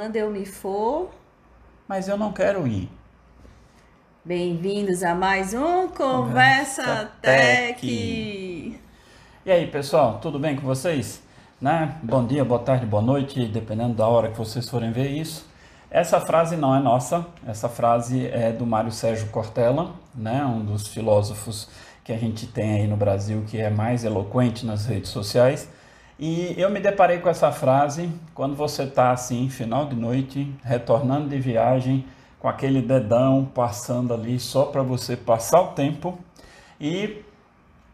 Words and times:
Quando 0.00 0.16
eu 0.16 0.30
me 0.30 0.46
for. 0.46 1.10
Mas 1.86 2.08
eu 2.08 2.16
não 2.16 2.32
quero 2.32 2.66
ir. 2.66 2.88
Bem-vindos 4.24 5.02
a 5.02 5.14
mais 5.14 5.52
um 5.52 5.88
Conversa, 5.88 6.82
Conversa 6.82 7.10
Tech. 7.20 7.80
Tech. 7.82 8.80
E 9.44 9.52
aí, 9.52 9.66
pessoal, 9.66 10.18
tudo 10.18 10.38
bem 10.38 10.56
com 10.56 10.62
vocês? 10.62 11.22
Né? 11.60 11.98
Bom 12.02 12.26
dia, 12.26 12.42
boa 12.42 12.60
tarde, 12.60 12.86
boa 12.86 13.02
noite, 13.02 13.44
dependendo 13.44 13.92
da 13.92 14.08
hora 14.08 14.30
que 14.30 14.38
vocês 14.38 14.66
forem 14.70 14.90
ver 14.90 15.10
isso. 15.10 15.46
Essa 15.90 16.18
frase 16.18 16.56
não 16.56 16.74
é 16.74 16.80
nossa, 16.80 17.26
essa 17.46 17.68
frase 17.68 18.26
é 18.28 18.50
do 18.52 18.64
Mário 18.64 18.90
Sérgio 18.90 19.28
Cortella, 19.28 19.92
né? 20.14 20.42
um 20.46 20.64
dos 20.64 20.86
filósofos 20.86 21.68
que 22.02 22.10
a 22.10 22.16
gente 22.16 22.46
tem 22.46 22.80
aí 22.80 22.86
no 22.86 22.96
Brasil 22.96 23.44
que 23.46 23.60
é 23.60 23.68
mais 23.68 24.02
eloquente 24.02 24.64
nas 24.64 24.86
redes 24.86 25.10
sociais. 25.10 25.68
E 26.22 26.54
eu 26.60 26.68
me 26.68 26.80
deparei 26.80 27.18
com 27.18 27.30
essa 27.30 27.50
frase 27.50 28.12
quando 28.34 28.54
você 28.54 28.82
está 28.82 29.10
assim, 29.10 29.48
final 29.48 29.86
de 29.86 29.96
noite, 29.96 30.54
retornando 30.62 31.30
de 31.30 31.40
viagem, 31.40 32.04
com 32.38 32.46
aquele 32.46 32.82
dedão 32.82 33.46
passando 33.54 34.12
ali 34.12 34.38
só 34.38 34.66
para 34.66 34.82
você 34.82 35.16
passar 35.16 35.62
o 35.62 35.68
tempo. 35.68 36.18
E 36.78 37.22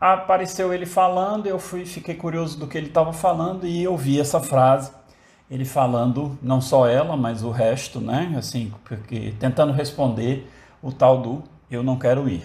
apareceu 0.00 0.74
ele 0.74 0.86
falando, 0.86 1.46
eu 1.46 1.56
fui, 1.60 1.86
fiquei 1.86 2.16
curioso 2.16 2.58
do 2.58 2.66
que 2.66 2.76
ele 2.76 2.88
estava 2.88 3.12
falando 3.12 3.64
e 3.64 3.84
eu 3.84 3.96
vi 3.96 4.18
essa 4.18 4.40
frase. 4.40 4.90
Ele 5.48 5.64
falando, 5.64 6.36
não 6.42 6.60
só 6.60 6.88
ela, 6.88 7.16
mas 7.16 7.44
o 7.44 7.52
resto, 7.52 8.00
né? 8.00 8.34
Assim, 8.36 8.72
porque 8.84 9.34
tentando 9.38 9.72
responder 9.72 10.50
o 10.82 10.90
tal 10.90 11.22
do 11.22 11.44
eu 11.70 11.84
não 11.84 11.96
quero 11.96 12.28
ir, 12.28 12.42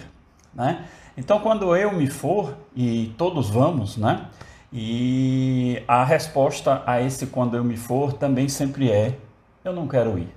né? 0.54 0.86
Então, 1.18 1.40
quando 1.40 1.76
eu 1.76 1.92
me 1.92 2.06
for 2.06 2.56
e 2.76 3.16
todos 3.18 3.50
vamos, 3.50 3.98
né? 3.98 4.28
E 4.74 5.84
a 5.88 6.04
resposta 6.04 6.82
a 6.86 7.02
esse 7.02 7.28
quando 7.28 7.58
eu 7.58 7.64
me 7.64 7.76
for 7.76 8.14
também 8.14 8.48
sempre 8.48 8.90
é: 8.90 9.18
eu 9.66 9.74
não 9.74 9.88
quero 9.88 10.18
ir. 10.18 10.30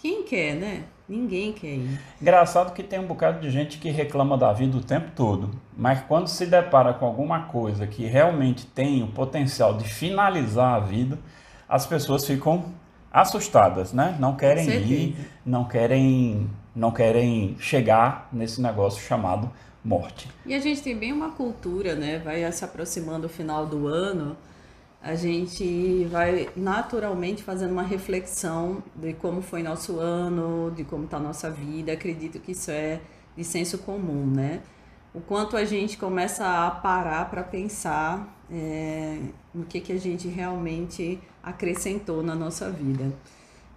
Quem 0.00 0.22
quer, 0.22 0.54
né? 0.54 0.84
Ninguém 1.08 1.52
quer 1.52 1.74
ir. 1.74 2.00
Engraçado 2.20 2.72
que 2.72 2.82
tem 2.82 2.98
um 2.98 3.06
bocado 3.06 3.40
de 3.40 3.50
gente 3.50 3.78
que 3.78 3.90
reclama 3.90 4.38
da 4.38 4.52
vida 4.52 4.76
o 4.76 4.80
tempo 4.80 5.10
todo, 5.14 5.50
mas 5.76 6.02
quando 6.06 6.28
se 6.28 6.46
depara 6.46 6.92
com 6.94 7.06
alguma 7.06 7.44
coisa 7.44 7.86
que 7.86 8.06
realmente 8.06 8.66
tem 8.66 9.02
o 9.02 9.08
potencial 9.08 9.76
de 9.76 9.84
finalizar 9.84 10.74
a 10.74 10.80
vida, 10.80 11.18
as 11.68 11.86
pessoas 11.86 12.26
ficam 12.26 12.66
assustadas, 13.12 13.92
né? 13.92 14.16
Não 14.18 14.36
querem 14.36 14.68
ir, 14.68 15.16
não 15.44 15.64
querem, 15.64 16.48
não 16.74 16.90
querem 16.90 17.56
chegar 17.58 18.28
nesse 18.32 18.60
negócio 18.60 19.02
chamado 19.02 19.50
morte. 19.84 20.28
E 20.44 20.54
a 20.54 20.58
gente 20.58 20.82
tem 20.82 20.96
bem 20.96 21.12
uma 21.12 21.30
cultura, 21.30 21.94
né? 21.94 22.18
Vai 22.18 22.50
se 22.52 22.64
aproximando 22.64 23.26
o 23.26 23.30
final 23.30 23.66
do 23.66 23.86
ano, 23.86 24.36
a 25.00 25.14
gente 25.14 26.04
vai 26.06 26.48
naturalmente 26.56 27.42
fazendo 27.42 27.72
uma 27.72 27.82
reflexão 27.82 28.82
de 28.96 29.12
como 29.14 29.40
foi 29.40 29.62
nosso 29.62 29.98
ano, 30.00 30.72
de 30.74 30.84
como 30.84 31.04
está 31.04 31.18
nossa 31.18 31.50
vida. 31.50 31.92
Acredito 31.92 32.40
que 32.40 32.52
isso 32.52 32.70
é 32.70 33.00
de 33.36 33.44
senso 33.44 33.78
comum, 33.78 34.26
né? 34.26 34.60
O 35.14 35.20
quanto 35.20 35.56
a 35.56 35.64
gente 35.64 35.96
começa 35.96 36.66
a 36.66 36.70
parar 36.70 37.30
para 37.30 37.42
pensar 37.42 38.36
é, 38.50 39.18
no 39.54 39.64
que, 39.64 39.80
que 39.80 39.92
a 39.92 39.98
gente 39.98 40.28
realmente 40.28 41.18
acrescentou 41.42 42.22
na 42.22 42.34
nossa 42.34 42.70
vida. 42.70 43.12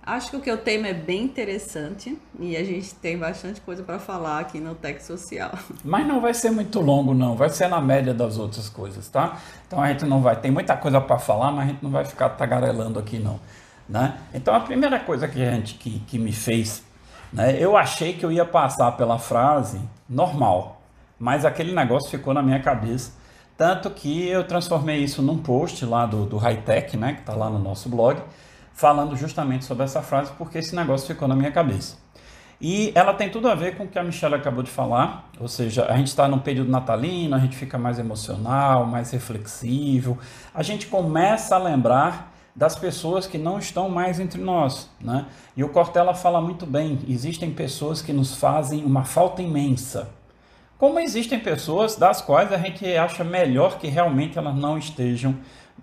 Acho 0.04 0.32
que 0.32 0.38
o 0.38 0.42
que 0.42 0.50
eu 0.50 0.58
tenho 0.58 0.88
é 0.88 0.94
bem 0.94 1.24
interessante 1.24 2.18
e 2.40 2.58
a 2.58 2.64
gente 2.64 2.96
tem 2.96 3.20
bastante 3.20 3.62
coisa 3.62 3.84
para 3.84 4.00
falar 4.00 4.40
aqui 4.40 4.60
no 4.60 4.74
Tech 4.74 5.04
Social. 5.04 5.52
Mas 5.86 6.08
não 6.08 6.20
vai 6.20 6.34
ser 6.34 6.50
muito 6.50 6.82
longo, 6.82 7.14
não. 7.14 7.36
Vai 7.36 7.50
ser 7.50 7.68
na 7.68 7.80
média 7.80 8.12
das 8.12 8.40
outras 8.40 8.68
coisas, 8.68 9.08
tá? 9.08 9.38
Então 9.68 9.80
a 9.80 9.88
gente 9.90 10.06
não 10.06 10.20
vai. 10.20 10.36
Tem 10.36 10.50
muita 10.50 10.76
coisa 10.76 11.00
para 11.00 11.20
falar, 11.20 11.52
mas 11.52 11.66
a 11.66 11.72
gente 11.72 11.84
não 11.84 11.92
vai 11.92 12.04
ficar 12.04 12.30
tagarelando 12.30 12.98
aqui, 12.98 13.20
não. 13.20 13.40
Né? 13.88 14.18
Então 14.34 14.56
a 14.56 14.60
primeira 14.60 15.00
coisa 15.00 15.28
que 15.28 15.42
a 15.42 15.52
gente 15.52 15.76
que, 15.76 16.00
que 16.00 16.18
me 16.18 16.32
fez, 16.32 16.84
né? 17.32 17.56
Eu 17.60 17.78
achei 17.78 18.14
que 18.14 18.26
eu 18.26 18.32
ia 18.32 18.46
passar 18.46 18.92
pela 18.94 19.20
frase 19.20 19.80
normal, 20.10 20.82
mas 21.20 21.46
aquele 21.46 21.74
negócio 21.74 22.10
ficou 22.10 22.34
na 22.34 22.42
minha 22.42 22.60
cabeça. 22.60 23.12
Tanto 23.56 23.92
que 23.92 24.28
eu 24.28 24.44
transformei 24.44 25.04
isso 25.04 25.22
num 25.22 25.38
post 25.38 25.86
lá 25.86 26.08
do, 26.08 26.26
do 26.26 26.38
High 26.38 26.64
Tech, 26.64 26.98
né? 26.98 27.14
Que 27.14 27.20
está 27.20 27.34
lá 27.36 27.50
no 27.50 27.60
nosso 27.60 27.88
blog 27.88 28.20
falando 28.74 29.16
justamente 29.16 29.66
sobre 29.66 29.84
essa 29.84 30.02
frase, 30.02 30.32
porque 30.38 30.58
esse 30.58 30.76
negócio 30.76 31.08
ficou 31.08 31.28
na 31.28 31.36
minha 31.36 31.52
cabeça. 31.52 31.98
E 32.60 32.92
ela 32.94 33.14
tem 33.14 33.28
tudo 33.28 33.50
a 33.50 33.56
ver 33.56 33.76
com 33.76 33.86
o 33.86 33.88
que 33.88 33.98
a 33.98 34.04
Michelle 34.04 34.36
acabou 34.36 34.62
de 34.62 34.70
falar, 34.70 35.30
ou 35.40 35.48
seja, 35.48 35.86
a 35.86 35.98
gente 35.98 36.08
está 36.08 36.28
num 36.28 36.38
período 36.38 36.70
natalino, 36.70 37.36
a 37.36 37.40
gente 37.40 37.56
fica 37.56 37.76
mais 37.76 37.98
emocional, 37.98 38.86
mais 38.86 39.10
reflexivo, 39.10 40.20
a 40.54 40.62
gente 40.62 40.86
começa 40.86 41.56
a 41.56 41.58
lembrar 41.58 42.32
das 42.56 42.76
pessoas 42.76 43.26
que 43.26 43.38
não 43.38 43.58
estão 43.58 43.90
mais 43.90 44.20
entre 44.20 44.40
nós, 44.40 44.90
né? 45.00 45.26
E 45.58 45.64
o 45.64 45.70
Cortella 45.70 46.14
fala 46.14 46.40
muito 46.40 46.68
bem, 46.68 47.00
existem 47.08 47.52
pessoas 47.52 48.02
que 48.02 48.14
nos 48.14 48.36
fazem 48.36 48.86
uma 48.86 49.06
falta 49.06 49.42
imensa, 49.42 50.10
como 50.78 51.00
existem 51.00 51.40
pessoas 51.40 51.96
das 51.96 52.22
quais 52.22 52.52
a 52.52 52.58
gente 52.58 52.86
acha 52.96 53.24
melhor 53.24 53.78
que 53.80 53.88
realmente 53.88 54.38
elas 54.38 54.56
não 54.56 54.78
estejam 54.78 55.36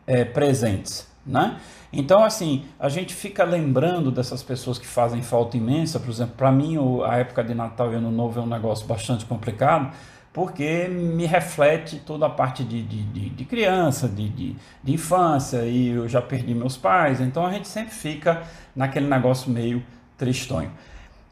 é, 0.07 0.25
presentes, 0.25 1.09
né? 1.29 1.61
Então, 1.93 2.25
assim, 2.25 2.65
a 2.79 2.89
gente 2.89 3.15
fica 3.15 3.45
lembrando 3.45 4.11
dessas 4.11 4.43
pessoas 4.43 4.79
que 4.79 4.87
fazem 4.87 5.23
falta 5.23 5.57
imensa. 5.57 6.01
Por 6.01 6.11
exemplo, 6.11 6.35
para 6.37 6.51
mim, 6.51 6.77
a 7.05 7.17
época 7.17 7.45
de 7.45 7.55
Natal 7.55 7.93
e 7.93 7.97
Ano 7.97 8.11
Novo 8.11 8.41
é 8.41 8.43
um 8.43 8.47
negócio 8.47 8.87
bastante 8.87 9.25
complicado, 9.25 9.93
porque 10.33 10.89
me 10.89 11.27
reflete 11.27 11.99
toda 12.05 12.27
a 12.27 12.31
parte 12.31 12.65
de, 12.65 12.83
de, 12.83 13.03
de, 13.03 13.29
de 13.31 13.45
criança, 13.45 14.09
de, 14.09 14.29
de, 14.29 14.57
de 14.83 14.93
infância, 14.93 15.63
e 15.65 15.89
eu 15.89 16.09
já 16.09 16.21
perdi 16.21 16.55
meus 16.55 16.77
pais. 16.77 17.21
Então, 17.21 17.47
a 17.47 17.53
gente 17.53 17.69
sempre 17.69 17.95
fica 17.95 18.43
naquele 18.75 19.07
negócio 19.07 19.51
meio 19.51 19.83
tristonho. 20.17 20.71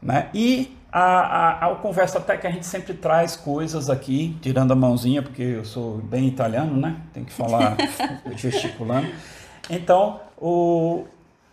Né? 0.01 0.29
E 0.33 0.75
a, 0.91 1.01
a, 1.01 1.71
a, 1.71 1.75
conversa 1.75 2.17
até 2.17 2.37
que 2.37 2.47
a 2.47 2.51
gente 2.51 2.65
sempre 2.65 2.93
traz 2.93 3.35
coisas 3.35 3.89
aqui, 3.89 4.35
tirando 4.41 4.71
a 4.71 4.75
mãozinha, 4.75 5.21
porque 5.21 5.43
eu 5.43 5.65
sou 5.65 5.97
bem 5.97 6.27
italiano, 6.27 6.79
né? 6.79 6.97
Tem 7.13 7.23
que 7.23 7.33
falar 7.33 7.75
gesticulando. 8.35 9.07
Então, 9.69 10.19
o, 10.37 11.05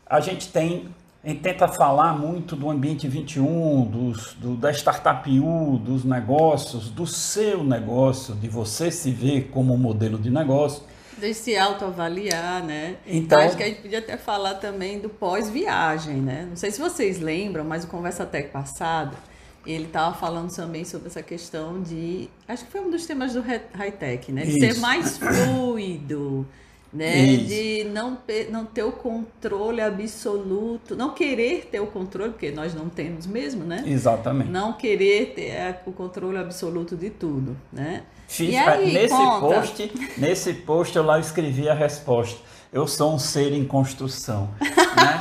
a 0.06 0.20
gente 0.20 0.48
tem, 0.48 0.88
gente 1.24 1.40
tenta 1.40 1.66
falar 1.66 2.12
muito 2.18 2.54
do 2.54 2.70
ambiente 2.70 3.08
21, 3.08 3.84
dos, 3.86 4.34
do, 4.34 4.56
da 4.56 4.70
startup 4.70 5.28
U, 5.40 5.78
dos 5.78 6.04
negócios, 6.04 6.90
do 6.90 7.06
seu 7.06 7.64
negócio, 7.64 8.34
de 8.34 8.48
você 8.48 8.90
se 8.90 9.10
ver 9.10 9.48
como 9.50 9.76
modelo 9.76 10.18
de 10.18 10.30
negócio. 10.30 10.82
De 11.18 11.32
se 11.32 11.56
autoavaliar, 11.56 12.62
né? 12.64 12.96
Então, 13.06 13.38
Acho 13.40 13.56
que 13.56 13.62
a 13.62 13.66
gente 13.66 13.82
podia 13.82 14.00
até 14.00 14.16
falar 14.16 14.54
também 14.54 14.98
do 14.98 15.08
pós-viagem, 15.08 16.16
né? 16.16 16.46
Não 16.48 16.56
sei 16.56 16.70
se 16.70 16.80
vocês 16.80 17.20
lembram, 17.20 17.64
mas 17.64 17.84
o 17.84 17.86
Conversa 17.86 18.26
Tech 18.26 18.48
passado, 18.48 19.16
ele 19.64 19.84
estava 19.84 20.14
falando 20.14 20.54
também 20.54 20.84
sobre 20.84 21.06
essa 21.06 21.22
questão 21.22 21.80
de. 21.80 22.28
Acho 22.48 22.64
que 22.64 22.72
foi 22.72 22.80
um 22.80 22.90
dos 22.90 23.06
temas 23.06 23.32
do 23.32 23.40
high-tech, 23.40 24.32
né? 24.32 24.42
De 24.42 24.58
Isso. 24.58 24.74
ser 24.74 24.80
mais 24.80 25.16
fluido 25.16 26.46
né? 26.94 27.18
Isso. 27.18 27.46
De 27.46 27.84
não, 27.84 28.16
não 28.50 28.64
ter 28.64 28.84
o 28.84 28.92
controle 28.92 29.80
absoluto, 29.80 30.94
não 30.94 31.12
querer 31.12 31.68
ter 31.70 31.80
o 31.80 31.86
controle, 31.88 32.30
porque 32.30 32.52
nós 32.52 32.74
não 32.74 32.88
temos 32.88 33.26
mesmo, 33.26 33.64
né? 33.64 33.82
Exatamente. 33.84 34.50
Não 34.50 34.72
querer 34.72 35.34
ter 35.34 35.80
o 35.84 35.92
controle 35.92 36.38
absoluto 36.38 36.96
de 36.96 37.10
tudo, 37.10 37.56
né? 37.72 38.04
Fiz, 38.28 38.54
e 38.54 38.56
aí, 38.56 38.92
nesse 38.92 39.14
conta... 39.14 39.38
post, 39.38 39.92
nesse 40.16 40.54
post 40.54 40.96
eu 40.96 41.02
lá 41.02 41.18
escrevi 41.18 41.68
a 41.68 41.74
resposta. 41.74 42.40
Eu 42.72 42.86
sou 42.86 43.14
um 43.14 43.18
ser 43.18 43.52
em 43.52 43.64
construção, 43.64 44.50
né? 44.60 45.18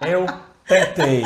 Eu 0.06 0.26
tentei, 0.68 1.22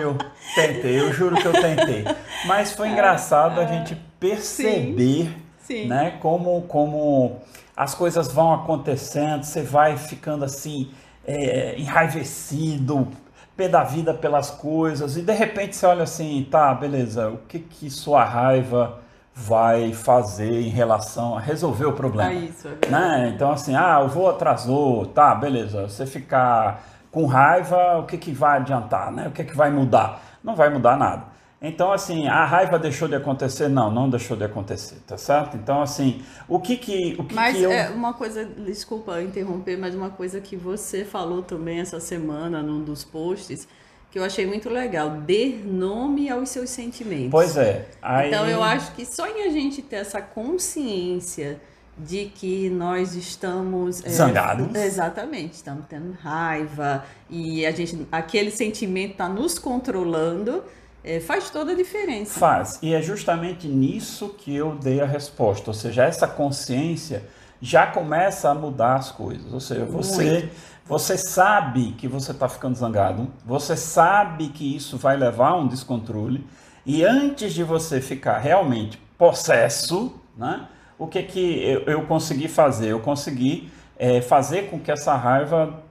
eu 0.00 0.16
tentei, 0.54 0.98
eu 0.98 1.12
juro 1.12 1.36
que 1.36 1.46
eu 1.46 1.52
tentei. 1.52 2.04
Mas 2.46 2.72
foi 2.72 2.88
engraçado 2.88 3.60
a 3.60 3.66
gente 3.66 3.94
perceber, 4.18 5.26
sim, 5.60 5.82
sim. 5.82 5.86
né, 5.86 6.18
como 6.20 6.62
como 6.62 7.40
as 7.76 7.94
coisas 7.94 8.32
vão 8.32 8.54
acontecendo, 8.54 9.44
você 9.44 9.62
vai 9.62 9.96
ficando 9.98 10.44
assim, 10.44 10.90
é, 11.26 11.78
enraivecido, 11.78 13.08
pé 13.56 13.68
da 13.68 13.82
vida 13.84 14.14
pelas 14.14 14.50
coisas, 14.50 15.16
e 15.16 15.22
de 15.22 15.32
repente 15.32 15.76
você 15.76 15.86
olha 15.86 16.04
assim, 16.04 16.46
tá, 16.50 16.72
beleza, 16.74 17.28
o 17.28 17.38
que 17.48 17.58
que 17.58 17.90
sua 17.90 18.24
raiva 18.24 18.98
vai 19.34 19.92
fazer 19.92 20.62
em 20.62 20.70
relação 20.70 21.36
a 21.36 21.40
resolver 21.40 21.84
o 21.86 21.92
problema? 21.92 22.32
É 22.32 22.34
isso, 22.34 22.68
é 22.68 22.88
né? 22.88 23.32
Então 23.34 23.52
assim, 23.52 23.74
ah, 23.74 24.00
o 24.00 24.08
voo 24.08 24.30
atrasou, 24.30 25.04
tá, 25.06 25.34
beleza, 25.34 25.88
você 25.88 26.06
ficar 26.06 26.82
com 27.10 27.26
raiva, 27.26 27.98
o 27.98 28.04
que 28.04 28.16
que 28.16 28.32
vai 28.32 28.58
adiantar, 28.58 29.10
né? 29.12 29.28
O 29.28 29.30
que 29.30 29.44
que 29.44 29.56
vai 29.56 29.70
mudar? 29.70 30.20
Não 30.42 30.54
vai 30.54 30.70
mudar 30.70 30.96
nada. 30.96 31.35
Então, 31.60 31.90
assim, 31.90 32.28
a 32.28 32.44
raiva 32.44 32.78
deixou 32.78 33.08
de 33.08 33.14
acontecer? 33.14 33.68
Não, 33.68 33.90
não 33.90 34.10
deixou 34.10 34.36
de 34.36 34.44
acontecer, 34.44 34.96
tá 35.06 35.16
certo? 35.16 35.56
Então, 35.56 35.80
assim, 35.80 36.22
o 36.46 36.60
que 36.60 36.76
que, 36.76 37.16
o 37.18 37.24
que, 37.24 37.34
mas 37.34 37.56
que 37.56 37.62
eu... 37.62 37.72
é 37.72 37.88
uma 37.88 38.12
coisa, 38.12 38.44
desculpa 38.44 39.22
interromper, 39.22 39.78
mas 39.78 39.94
uma 39.94 40.10
coisa 40.10 40.40
que 40.40 40.54
você 40.54 41.04
falou 41.04 41.42
também 41.42 41.80
essa 41.80 41.98
semana 41.98 42.62
num 42.62 42.84
dos 42.84 43.04
posts, 43.04 43.66
que 44.10 44.18
eu 44.18 44.24
achei 44.24 44.46
muito 44.46 44.68
legal, 44.68 45.10
dê 45.10 45.58
nome 45.64 46.28
aos 46.28 46.50
seus 46.50 46.68
sentimentos. 46.68 47.30
Pois 47.30 47.56
é. 47.56 47.86
Aí... 48.02 48.28
Então, 48.28 48.46
eu 48.46 48.62
acho 48.62 48.92
que 48.92 49.06
só 49.06 49.26
em 49.26 49.46
a 49.46 49.50
gente 49.50 49.80
ter 49.80 49.96
essa 49.96 50.20
consciência 50.20 51.58
de 51.98 52.26
que 52.26 52.68
nós 52.68 53.14
estamos 53.14 54.04
é, 54.04 54.10
zangados. 54.10 54.74
exatamente, 54.74 55.54
estamos 55.54 55.86
tendo 55.88 56.12
raiva 56.12 57.04
e 57.30 57.64
a 57.64 57.70
gente 57.70 58.06
aquele 58.12 58.50
sentimento 58.50 59.12
está 59.12 59.28
nos 59.28 59.58
controlando. 59.58 60.62
É, 61.06 61.20
faz 61.20 61.50
toda 61.50 61.70
a 61.70 61.74
diferença. 61.76 62.38
Faz. 62.38 62.80
E 62.82 62.92
é 62.92 63.00
justamente 63.00 63.68
nisso 63.68 64.34
que 64.36 64.54
eu 64.54 64.74
dei 64.74 65.00
a 65.00 65.06
resposta. 65.06 65.70
Ou 65.70 65.74
seja, 65.74 66.04
essa 66.04 66.26
consciência 66.26 67.22
já 67.60 67.86
começa 67.86 68.50
a 68.50 68.54
mudar 68.54 68.96
as 68.96 69.12
coisas. 69.12 69.52
Ou 69.52 69.60
seja, 69.60 69.84
você, 69.84 70.50
você 70.84 71.16
sabe 71.16 71.92
que 71.92 72.08
você 72.08 72.32
está 72.32 72.48
ficando 72.48 72.74
zangado, 72.76 73.28
você 73.44 73.76
sabe 73.76 74.48
que 74.48 74.76
isso 74.76 74.98
vai 74.98 75.16
levar 75.16 75.50
a 75.50 75.56
um 75.56 75.68
descontrole, 75.68 76.44
e 76.84 77.04
antes 77.04 77.54
de 77.54 77.62
você 77.62 78.00
ficar 78.00 78.38
realmente 78.38 78.98
possesso, 79.16 80.14
né, 80.36 80.66
o 80.98 81.06
que, 81.06 81.22
que 81.22 81.62
eu, 81.64 81.80
eu 81.82 82.02
consegui 82.02 82.48
fazer? 82.48 82.88
Eu 82.88 83.00
consegui 83.00 83.70
é, 83.98 84.20
fazer 84.20 84.70
com 84.70 84.78
que 84.78 84.90
essa 84.90 85.14
raiva 85.14 85.82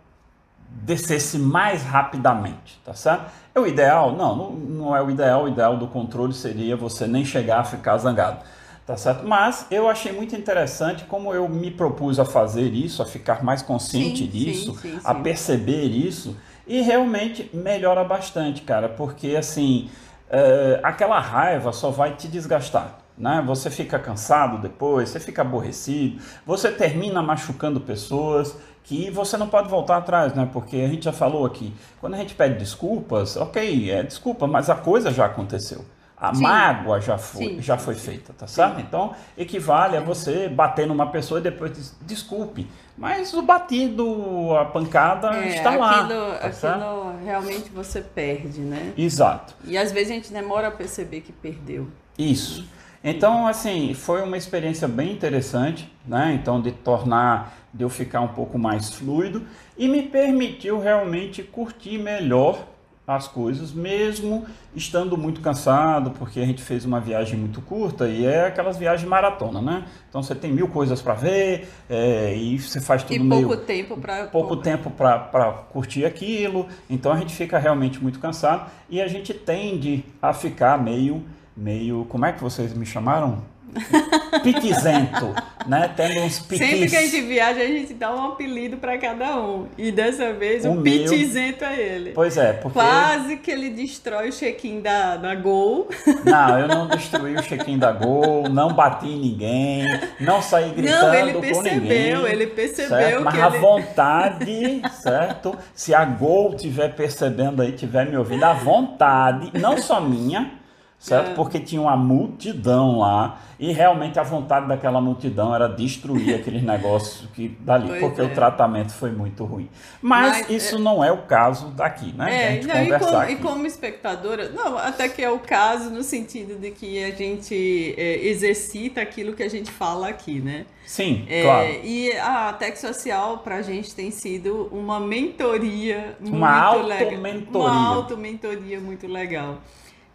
descesse 0.76 1.40
mais 1.40 1.84
rapidamente, 1.84 2.80
tá 2.84 2.94
certo? 2.94 3.32
É 3.54 3.60
o 3.60 3.66
ideal? 3.66 4.12
Não, 4.16 4.36
não, 4.36 4.52
não 4.52 4.96
é 4.96 5.02
o 5.02 5.10
ideal. 5.10 5.46
O 5.46 5.48
ideal 5.48 5.78
do 5.78 5.88
controle 5.88 6.34
seria 6.34 6.76
você 6.76 7.08
nem 7.08 7.24
chegar 7.24 7.62
a 7.62 7.64
ficar 7.64 7.98
zangado, 7.98 8.40
tá 8.86 8.98
certo? 8.98 9.26
Mas 9.26 9.66
eu 9.72 9.90
achei 9.90 10.12
muito 10.12 10.36
interessante 10.36 11.06
como 11.06 11.34
eu 11.34 11.48
me 11.48 11.72
propus 11.72 12.20
a 12.20 12.26
fazer 12.26 12.74
isso, 12.74 13.02
a 13.02 13.06
ficar 13.06 13.44
mais 13.44 13.62
consciente 13.62 14.26
sim, 14.26 14.28
disso, 14.28 14.78
sim, 14.82 14.92
sim, 14.92 15.00
a 15.04 15.16
perceber 15.16 15.86
isso 15.86 16.36
e 16.68 16.82
realmente 16.82 17.50
melhora 17.54 18.04
bastante, 18.04 18.62
cara, 18.62 18.90
porque 18.90 19.36
assim 19.36 19.90
é, 20.30 20.80
aquela 20.84 21.20
raiva 21.20 21.72
só 21.72 21.90
vai 21.90 22.16
te 22.16 22.28
desgastar 22.28 23.05
né? 23.18 23.44
Você 23.46 23.70
fica 23.70 23.98
cansado 23.98 24.58
depois, 24.58 25.10
você 25.10 25.20
fica 25.20 25.42
aborrecido, 25.42 26.22
você 26.46 26.72
termina 26.72 27.22
machucando 27.22 27.80
pessoas 27.80 28.56
que 28.84 29.10
você 29.10 29.36
não 29.36 29.48
pode 29.48 29.68
voltar 29.68 29.98
atrás, 29.98 30.34
né? 30.34 30.48
Porque 30.52 30.78
a 30.78 30.88
gente 30.88 31.06
já 31.06 31.14
falou 31.14 31.46
aqui, 31.46 31.74
quando 32.00 32.14
a 32.14 32.18
gente 32.18 32.36
pede 32.36 32.60
desculpas, 32.60 33.36
ok, 33.36 33.90
é 33.90 34.04
desculpa, 34.04 34.46
mas 34.46 34.70
a 34.70 34.76
coisa 34.76 35.12
já 35.12 35.26
aconteceu. 35.26 35.84
A 36.18 36.34
sim. 36.34 36.44
mágoa 36.44 37.02
já 37.02 37.18
foi, 37.18 37.46
sim, 37.46 37.62
já 37.62 37.78
foi 37.78 37.96
feita, 37.96 38.32
tá 38.32 38.48
certo? 38.48 38.80
Então, 38.80 39.14
equivale 39.38 39.98
a 39.98 40.00
você 40.00 40.48
bater 40.48 40.88
numa 40.88 41.08
pessoa 41.08 41.40
e 41.40 41.44
depois 41.44 41.74
diz, 41.74 41.98
desculpe. 42.02 42.68
Mas 42.98 43.34
o 43.34 43.42
batido, 43.42 44.56
a 44.56 44.64
pancada 44.66 45.36
é, 45.36 45.50
está 45.50 45.76
lá. 45.76 46.08
Tá 46.08 46.48
aquilo 46.48 47.18
realmente 47.26 47.70
você 47.70 48.00
perde, 48.00 48.62
né? 48.62 48.94
Exato. 48.98 49.56
E 49.66 49.78
às 49.78 49.92
vezes 49.92 50.12
a 50.12 50.14
gente 50.14 50.32
demora 50.32 50.70
a 50.70 50.72
perceber 50.72 51.20
que 51.20 51.34
perdeu. 51.34 51.90
Isso. 52.18 52.66
Então, 53.08 53.46
assim, 53.46 53.94
foi 53.94 54.24
uma 54.24 54.36
experiência 54.36 54.88
bem 54.88 55.12
interessante, 55.12 55.88
né? 56.08 56.34
Então, 56.34 56.60
de 56.60 56.72
tornar, 56.72 57.56
de 57.72 57.84
eu 57.84 57.90
ficar 57.90 58.22
um 58.22 58.30
pouco 58.30 58.58
mais 58.58 58.92
fluido 58.92 59.44
e 59.78 59.88
me 59.88 60.02
permitiu 60.02 60.80
realmente 60.80 61.44
curtir 61.44 62.00
melhor 62.00 62.66
as 63.08 63.28
coisas, 63.28 63.72
mesmo 63.72 64.48
estando 64.76 65.16
muito 65.16 65.40
cansado, 65.40 66.10
porque 66.10 66.40
a 66.40 66.46
gente 66.48 66.64
fez 66.64 66.84
uma 66.84 67.00
viagem 67.00 67.38
muito 67.38 67.62
curta 67.62 68.08
e 68.08 68.26
é 68.26 68.48
aquelas 68.48 68.78
viagens 68.78 69.08
maratona, 69.08 69.62
né? 69.62 69.86
Então 70.10 70.24
você 70.24 70.34
tem 70.34 70.52
mil 70.52 70.68
coisas 70.68 71.00
para 71.04 71.14
ver 71.14 71.70
é, 71.88 72.36
e 72.36 72.58
você 72.58 72.82
faz 72.82 73.04
tudo 73.04 73.14
e 73.14 73.20
meio 73.20 73.48
pouco 73.48 73.64
tempo 73.64 73.98
para 73.98 74.26
pouco 74.26 74.58
tempo 74.58 74.90
para 74.90 75.54
curtir 75.72 76.04
aquilo. 76.04 76.68
Então 76.90 77.12
a 77.12 77.18
gente 77.20 77.36
fica 77.36 77.60
realmente 77.60 78.02
muito 78.02 78.18
cansado 78.18 78.72
e 78.90 79.00
a 79.00 79.08
gente 79.08 79.36
tende 79.36 80.04
a 80.20 80.34
ficar 80.34 80.82
meio 80.82 81.24
meio. 81.56 82.06
Como 82.06 82.26
é 82.26 82.34
que 82.34 82.42
vocês 82.42 82.74
me 82.74 82.86
chamaram? 82.86 83.44
Pitizento, 84.44 85.34
né? 85.68 85.92
Tendo 85.96 86.22
uns 86.22 86.40
pitis. 86.40 86.68
Sempre 86.68 86.90
que 86.90 86.96
a 86.96 87.02
gente 87.02 87.22
viaja, 87.22 87.62
a 87.62 87.68
gente 87.68 87.94
dá 87.94 88.14
um 88.14 88.28
apelido 88.28 88.78
para 88.78 88.98
cada 88.98 89.38
um. 89.40 89.68
E 89.78 89.92
dessa 89.92 90.34
vez 90.34 90.66
o, 90.66 90.72
o 90.72 90.82
pitizento 90.82 91.64
é 91.64 91.80
ele. 91.80 92.12
Pois 92.12 92.38
é, 92.38 92.54
porque. 92.54 92.78
Quase 92.78 93.38
que 93.38 93.52
ele 93.52 93.70
destrói 93.70 94.30
o 94.30 94.32
check-in 94.32 94.82
da, 94.82 95.18
da 95.18 95.36
Gol. 95.36 95.90
Não, 96.24 96.60
eu 96.60 96.68
não 96.68 96.88
destruí 96.88 97.36
o 97.36 97.42
check-in 97.42 97.78
da 97.78 97.92
Gol, 97.92 98.50
não 98.50 98.74
bati 98.74 99.08
em 99.08 99.20
ninguém, 99.20 99.86
não 100.20 100.42
saí 100.42 100.72
gritando. 100.72 101.08
Não, 101.08 101.14
ele 101.14 101.34
percebeu, 101.40 102.28
ele 102.28 102.48
percebeu 102.48 102.98
certo? 102.98 103.18
que. 103.18 103.24
Mas 103.24 103.34
ele... 103.36 103.44
a 103.44 103.50
vontade, 103.50 104.82
certo? 105.02 105.58
Se 105.74 105.94
a 105.94 106.06
Gol 106.06 106.56
estiver 106.56 106.96
percebendo 106.96 107.62
aí, 107.62 107.70
estiver 107.70 108.10
me 108.10 108.18
ouvindo, 108.18 108.44
a 108.44 108.54
vontade, 108.54 109.52
não 109.60 109.78
só 109.78 110.00
minha 110.00 110.65
certo? 111.00 111.32
É. 111.32 111.34
Porque 111.34 111.60
tinha 111.60 111.82
uma 111.82 111.96
multidão 111.96 113.00
lá 113.00 113.40
e 113.60 113.72
realmente 113.72 114.20
a 114.20 114.24
vontade 114.24 114.68
daquela 114.68 115.00
multidão 115.00 115.54
era 115.54 115.68
destruir 115.68 116.36
aqueles 116.36 116.64
negócios 116.64 117.30
que 117.32 117.50
dali, 117.60 117.88
pois 117.88 118.00
porque 118.02 118.22
é. 118.22 118.24
o 118.24 118.34
tratamento 118.34 118.94
foi 118.94 119.12
muito 119.12 119.46
ruim. 119.46 119.70
Mas, 120.02 120.40
Mas 120.40 120.50
isso 120.50 120.76
é... 120.76 120.80
não 120.80 121.04
é 121.04 121.12
o 121.12 121.24
caso 121.24 121.68
daqui, 121.68 122.14
né? 122.14 122.58
É, 122.58 122.62
não, 122.62 122.76
conversar 122.84 123.32
e, 123.32 123.36
como, 123.36 123.50
e 123.50 123.54
como 123.54 123.68
espectadora, 123.68 124.50
não, 124.50 124.78
até 124.78 125.08
que 125.08 125.22
é 125.22 125.30
o 125.30 125.40
caso 125.40 125.90
no 125.90 126.04
sentido 126.04 126.60
de 126.60 126.72
que 126.72 127.04
a 127.04 127.12
gente 127.12 127.94
é, 127.98 128.28
exercita 128.28 129.02
aquilo 129.02 129.34
que 129.34 129.44
a 129.44 129.50
gente 129.50 129.72
fala 129.72 130.10
aqui, 130.10 130.40
né? 130.40 130.66
Sim, 130.86 131.26
é, 131.28 131.42
claro. 131.42 131.68
E 131.84 132.12
a 132.18 132.54
Tech 132.54 132.78
Social 132.78 133.40
para 133.40 133.56
a 133.56 133.62
gente 133.62 133.96
tem 133.96 134.12
sido 134.12 134.70
uma 134.72 135.00
mentoria 135.00 136.16
uma 136.22 136.72
muito 136.72 136.88
legal. 136.88 137.42
Uma 137.54 137.88
auto-mentoria 137.88 138.80
muito 138.80 139.08
legal. 139.08 139.60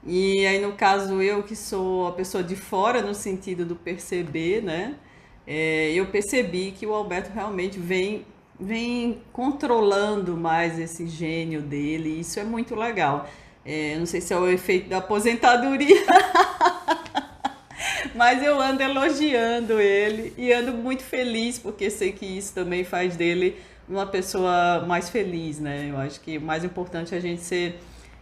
E 0.06 0.46
aí, 0.46 0.60
no 0.60 0.72
caso, 0.72 1.20
eu 1.20 1.42
que 1.42 1.54
sou 1.54 2.08
a 2.08 2.12
pessoa 2.12 2.42
de 2.42 2.56
fora, 2.56 3.02
no 3.02 3.14
sentido 3.14 3.64
do 3.64 3.76
perceber, 3.76 4.62
né? 4.62 4.94
É, 5.46 5.92
eu 5.92 6.06
percebi 6.06 6.72
que 6.72 6.86
o 6.86 6.94
Alberto 6.94 7.30
realmente 7.34 7.78
vem, 7.78 8.24
vem 8.58 9.20
controlando 9.32 10.36
mais 10.36 10.78
esse 10.78 11.06
gênio 11.06 11.60
dele, 11.60 12.08
e 12.10 12.20
isso 12.20 12.40
é 12.40 12.44
muito 12.44 12.74
legal. 12.74 13.28
É, 13.64 13.96
não 13.98 14.06
sei 14.06 14.20
se 14.20 14.32
é 14.32 14.38
o 14.38 14.48
efeito 14.48 14.88
da 14.88 14.98
aposentadoria, 14.98 16.02
mas 18.14 18.42
eu 18.42 18.58
ando 18.60 18.82
elogiando 18.82 19.78
ele 19.78 20.32
e 20.38 20.52
ando 20.52 20.72
muito 20.72 21.02
feliz, 21.02 21.58
porque 21.58 21.90
sei 21.90 22.12
que 22.12 22.24
isso 22.24 22.54
também 22.54 22.84
faz 22.84 23.16
dele 23.16 23.56
uma 23.88 24.06
pessoa 24.06 24.84
mais 24.86 25.10
feliz, 25.10 25.58
né? 25.58 25.88
Eu 25.90 25.98
acho 25.98 26.20
que 26.20 26.38
o 26.38 26.40
mais 26.40 26.64
importante 26.64 27.14
é 27.14 27.18
a 27.18 27.20
gente 27.20 27.42
ser 27.42 27.78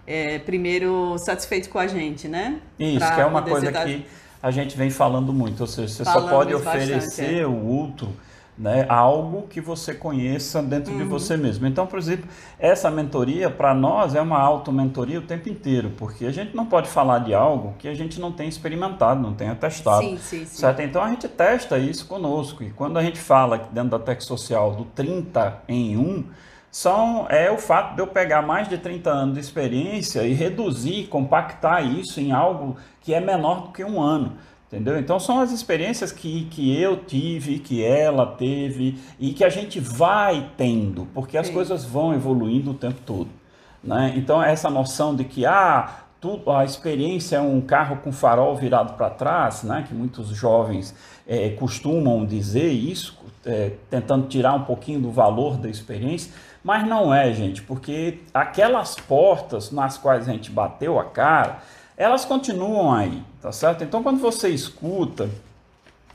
é, 0.08 0.38
primeiro 0.38 1.16
satisfeito 1.18 1.68
com 1.68 1.78
a 1.78 1.86
gente, 1.86 2.26
né? 2.26 2.60
Isso, 2.78 2.98
pra 2.98 3.14
que 3.14 3.20
é 3.20 3.26
uma 3.26 3.42
coisa 3.42 3.70
que 3.70 4.06
a 4.42 4.50
gente 4.50 4.76
vem 4.76 4.90
falando 4.90 5.32
muito, 5.32 5.60
ou 5.60 5.66
seja, 5.66 5.88
você 5.88 6.04
Falamos 6.04 6.30
só 6.30 6.36
pode 6.36 6.54
oferecer 6.54 6.94
bastante, 6.94 7.40
é. 7.40 7.46
o 7.46 7.66
outro 7.66 8.08
né, 8.58 8.84
algo 8.88 9.46
que 9.46 9.60
você 9.60 9.94
conheça 9.94 10.60
dentro 10.60 10.92
uhum. 10.92 10.98
de 10.98 11.04
você 11.04 11.36
mesmo. 11.36 11.66
Então, 11.66 11.86
por 11.86 11.98
exemplo, 11.98 12.28
essa 12.58 12.90
mentoria 12.90 13.48
para 13.48 13.72
nós 13.72 14.16
é 14.16 14.20
uma 14.20 14.38
auto-mentoria 14.38 15.20
o 15.20 15.22
tempo 15.22 15.48
inteiro, 15.48 15.92
porque 15.96 16.26
a 16.26 16.32
gente 16.32 16.56
não 16.56 16.66
pode 16.66 16.88
falar 16.88 17.20
de 17.20 17.32
algo 17.32 17.74
que 17.78 17.86
a 17.86 17.94
gente 17.94 18.20
não 18.20 18.32
tem 18.32 18.48
experimentado, 18.48 19.22
não 19.22 19.32
tenha 19.32 19.54
testado. 19.54 20.02
Sim, 20.02 20.18
sim, 20.18 20.44
sim. 20.44 20.56
Certo? 20.56 20.82
Então 20.82 21.02
a 21.02 21.08
gente 21.08 21.28
testa 21.28 21.78
isso 21.78 22.06
conosco. 22.06 22.64
E 22.64 22.70
quando 22.70 22.98
a 22.98 23.02
gente 23.02 23.20
fala 23.20 23.68
dentro 23.70 23.90
da 23.90 23.98
Tech 24.00 24.24
Social 24.24 24.74
do 24.74 24.84
30 24.86 25.62
em 25.68 25.96
1, 25.96 26.24
são, 26.70 27.26
é 27.28 27.50
o 27.50 27.58
fato 27.58 27.94
de 27.94 28.02
eu 28.02 28.06
pegar 28.06 28.42
mais 28.42 28.68
de 28.68 28.78
30 28.78 29.10
anos 29.10 29.34
de 29.34 29.40
experiência 29.40 30.22
e 30.22 30.34
reduzir, 30.34 31.06
compactar 31.08 31.84
isso 31.84 32.20
em 32.20 32.32
algo 32.32 32.76
que 33.00 33.14
é 33.14 33.20
menor 33.20 33.62
do 33.62 33.72
que 33.72 33.84
um 33.84 34.00
ano. 34.00 34.36
Entendeu? 34.68 34.98
Então 34.98 35.18
são 35.18 35.40
as 35.40 35.50
experiências 35.50 36.12
que, 36.12 36.44
que 36.44 36.78
eu 36.78 36.98
tive, 36.98 37.58
que 37.58 37.82
ela 37.82 38.26
teve 38.26 38.98
e 39.18 39.32
que 39.32 39.42
a 39.42 39.48
gente 39.48 39.80
vai 39.80 40.50
tendo, 40.58 41.08
porque 41.14 41.38
as 41.38 41.46
Sim. 41.46 41.54
coisas 41.54 41.86
vão 41.86 42.12
evoluindo 42.12 42.72
o 42.72 42.74
tempo 42.74 43.00
todo. 43.06 43.30
Né? 43.82 44.12
Então 44.14 44.42
essa 44.42 44.68
noção 44.68 45.16
de 45.16 45.24
que 45.24 45.46
ah, 45.46 46.00
tudo, 46.20 46.50
a 46.50 46.66
experiência 46.66 47.36
é 47.36 47.40
um 47.40 47.62
carro 47.62 47.96
com 47.96 48.12
farol 48.12 48.54
virado 48.56 48.92
para 48.92 49.08
trás, 49.08 49.62
né? 49.62 49.86
que 49.88 49.94
muitos 49.94 50.28
jovens 50.28 50.94
é, 51.26 51.48
costumam 51.50 52.26
dizer 52.26 52.68
isso, 52.68 53.16
é, 53.46 53.72
tentando 53.88 54.26
tirar 54.26 54.52
um 54.52 54.64
pouquinho 54.64 55.00
do 55.00 55.10
valor 55.10 55.56
da 55.56 55.70
experiência, 55.70 56.30
mas 56.68 56.86
não 56.86 57.14
é, 57.14 57.32
gente, 57.32 57.62
porque 57.62 58.18
aquelas 58.34 58.94
portas 58.94 59.70
nas 59.70 59.96
quais 59.96 60.28
a 60.28 60.32
gente 60.32 60.50
bateu 60.50 60.98
a 60.98 61.04
cara, 61.06 61.60
elas 61.96 62.26
continuam 62.26 62.92
aí, 62.92 63.22
tá 63.40 63.50
certo? 63.50 63.82
Então, 63.82 64.02
quando 64.02 64.20
você 64.20 64.50
escuta 64.50 65.30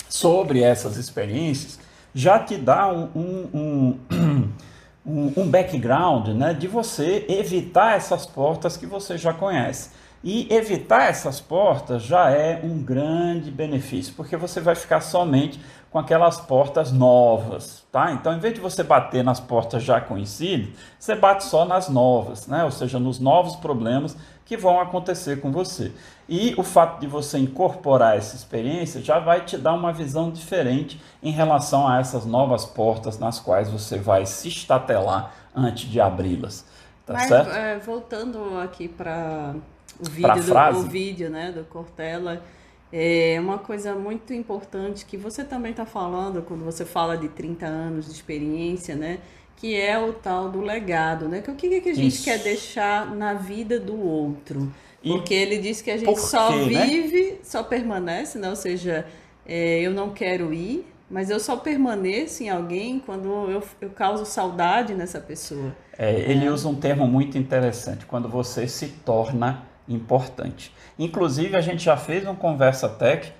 sobre 0.07 0.61
essas 0.61 0.95
experiências, 0.95 1.79
já 2.13 2.37
te 2.37 2.55
dá 2.55 2.87
um, 2.87 3.49
um, 3.51 3.99
um, 4.11 5.33
um 5.41 5.49
background 5.49 6.27
né, 6.27 6.53
de 6.53 6.67
você 6.67 7.25
evitar 7.27 7.95
essas 7.97 8.27
portas 8.27 8.77
que 8.77 8.85
você 8.85 9.17
já 9.17 9.33
conhece. 9.33 9.89
E 10.23 10.47
evitar 10.53 11.09
essas 11.09 11.41
portas 11.41 12.01
já 12.01 12.29
é 12.29 12.61
um 12.63 12.81
grande 12.81 13.51
benefício, 13.51 14.13
porque 14.15 14.37
você 14.37 14.61
vai 14.61 14.73
ficar 14.73 15.01
somente 15.01 15.59
com 15.91 15.99
aquelas 15.99 16.39
portas 16.39 16.91
novas, 16.91 17.85
tá? 17.91 18.11
Então, 18.13 18.33
em 18.33 18.39
vez 18.39 18.53
de 18.53 18.61
você 18.61 18.81
bater 18.81 19.23
nas 19.23 19.39
portas 19.39 19.83
já 19.83 20.01
conhecidas, 20.01 20.69
você 20.97 21.13
bate 21.13 21.43
só 21.43 21.65
nas 21.65 21.89
novas, 21.89 22.47
né? 22.47 22.63
Ou 22.63 22.71
seja, 22.71 22.97
nos 22.97 23.19
novos 23.19 23.55
problemas 23.57 24.17
que 24.45 24.57
vão 24.57 24.79
acontecer 24.79 25.41
com 25.41 25.51
você. 25.51 25.91
E 26.27 26.55
o 26.57 26.63
fato 26.63 26.99
de 26.99 27.07
você 27.07 27.37
incorporar 27.37 28.17
essa 28.17 28.35
experiência 28.35 29.01
já 29.01 29.19
vai 29.19 29.41
te 29.41 29.57
dar 29.57 29.73
uma 29.73 29.91
visão 29.91 30.31
diferente 30.31 30.99
em 31.21 31.31
relação 31.31 31.87
a 31.87 31.99
essas 31.99 32.25
novas 32.25 32.65
portas 32.65 33.19
nas 33.19 33.39
quais 33.39 33.69
você 33.69 33.99
vai 33.99 34.25
se 34.25 34.47
estatelar 34.47 35.33
antes 35.55 35.89
de 35.89 35.99
abri-las. 35.99 36.65
Tá 37.05 37.13
Mas, 37.13 37.27
certo? 37.27 37.51
É, 37.51 37.77
voltando 37.77 38.59
aqui 38.59 38.87
para 38.87 39.55
o 39.99 40.09
vídeo, 40.09 40.43
do, 40.43 40.79
o 40.79 40.83
vídeo 40.83 41.29
né, 41.29 41.51
do 41.51 41.63
Cortella, 41.65 42.43
é 42.91 43.39
uma 43.39 43.57
coisa 43.57 43.95
muito 43.95 44.33
importante 44.33 45.03
que 45.03 45.17
você 45.17 45.43
também 45.43 45.71
está 45.71 45.85
falando 45.85 46.43
quando 46.43 46.63
você 46.63 46.85
fala 46.85 47.17
de 47.17 47.27
30 47.27 47.65
anos 47.65 48.05
de 48.05 48.11
experiência, 48.11 48.95
né? 48.95 49.17
Que 49.57 49.75
é 49.75 49.97
o 49.97 50.13
tal 50.13 50.49
do 50.49 50.61
legado, 50.61 51.27
né? 51.27 51.41
Que 51.41 51.49
o 51.49 51.55
que, 51.55 51.81
que 51.81 51.89
a 51.89 51.95
gente 51.95 52.13
Isso. 52.13 52.23
quer 52.23 52.37
deixar 52.37 53.15
na 53.15 53.33
vida 53.33 53.79
do 53.79 53.99
outro? 53.99 54.71
Porque 55.01 55.33
ele 55.33 55.57
diz 55.57 55.81
que 55.81 55.89
a 55.89 55.97
gente 55.97 56.19
só 56.19 56.51
né? 56.55 56.85
vive, 56.85 57.31
né? 57.31 57.37
só 57.43 57.63
permanece, 57.63 58.37
né? 58.37 58.49
Ou 58.49 58.55
seja, 58.55 59.05
é, 59.45 59.81
eu 59.81 59.91
não 59.91 60.11
quero 60.11 60.53
ir, 60.53 60.85
mas 61.09 61.29
eu 61.29 61.39
só 61.39 61.57
permaneço 61.57 62.43
em 62.43 62.49
alguém 62.49 62.99
quando 62.99 63.27
eu, 63.49 63.63
eu 63.81 63.89
causo 63.89 64.25
saudade 64.25 64.93
nessa 64.93 65.19
pessoa. 65.19 65.75
É, 65.97 66.11
ele 66.29 66.45
é. 66.45 66.51
usa 66.51 66.67
um 66.67 66.75
termo 66.75 67.07
muito 67.07 67.37
interessante, 67.37 68.05
quando 68.05 68.29
você 68.29 68.67
se 68.67 68.87
torna 68.87 69.63
importante. 69.87 70.73
Inclusive, 70.97 71.55
a 71.55 71.61
gente 71.61 71.83
já 71.83 71.97
fez 71.97 72.27
um 72.27 72.35
Conversa 72.35 72.87
Tech, 72.87 73.31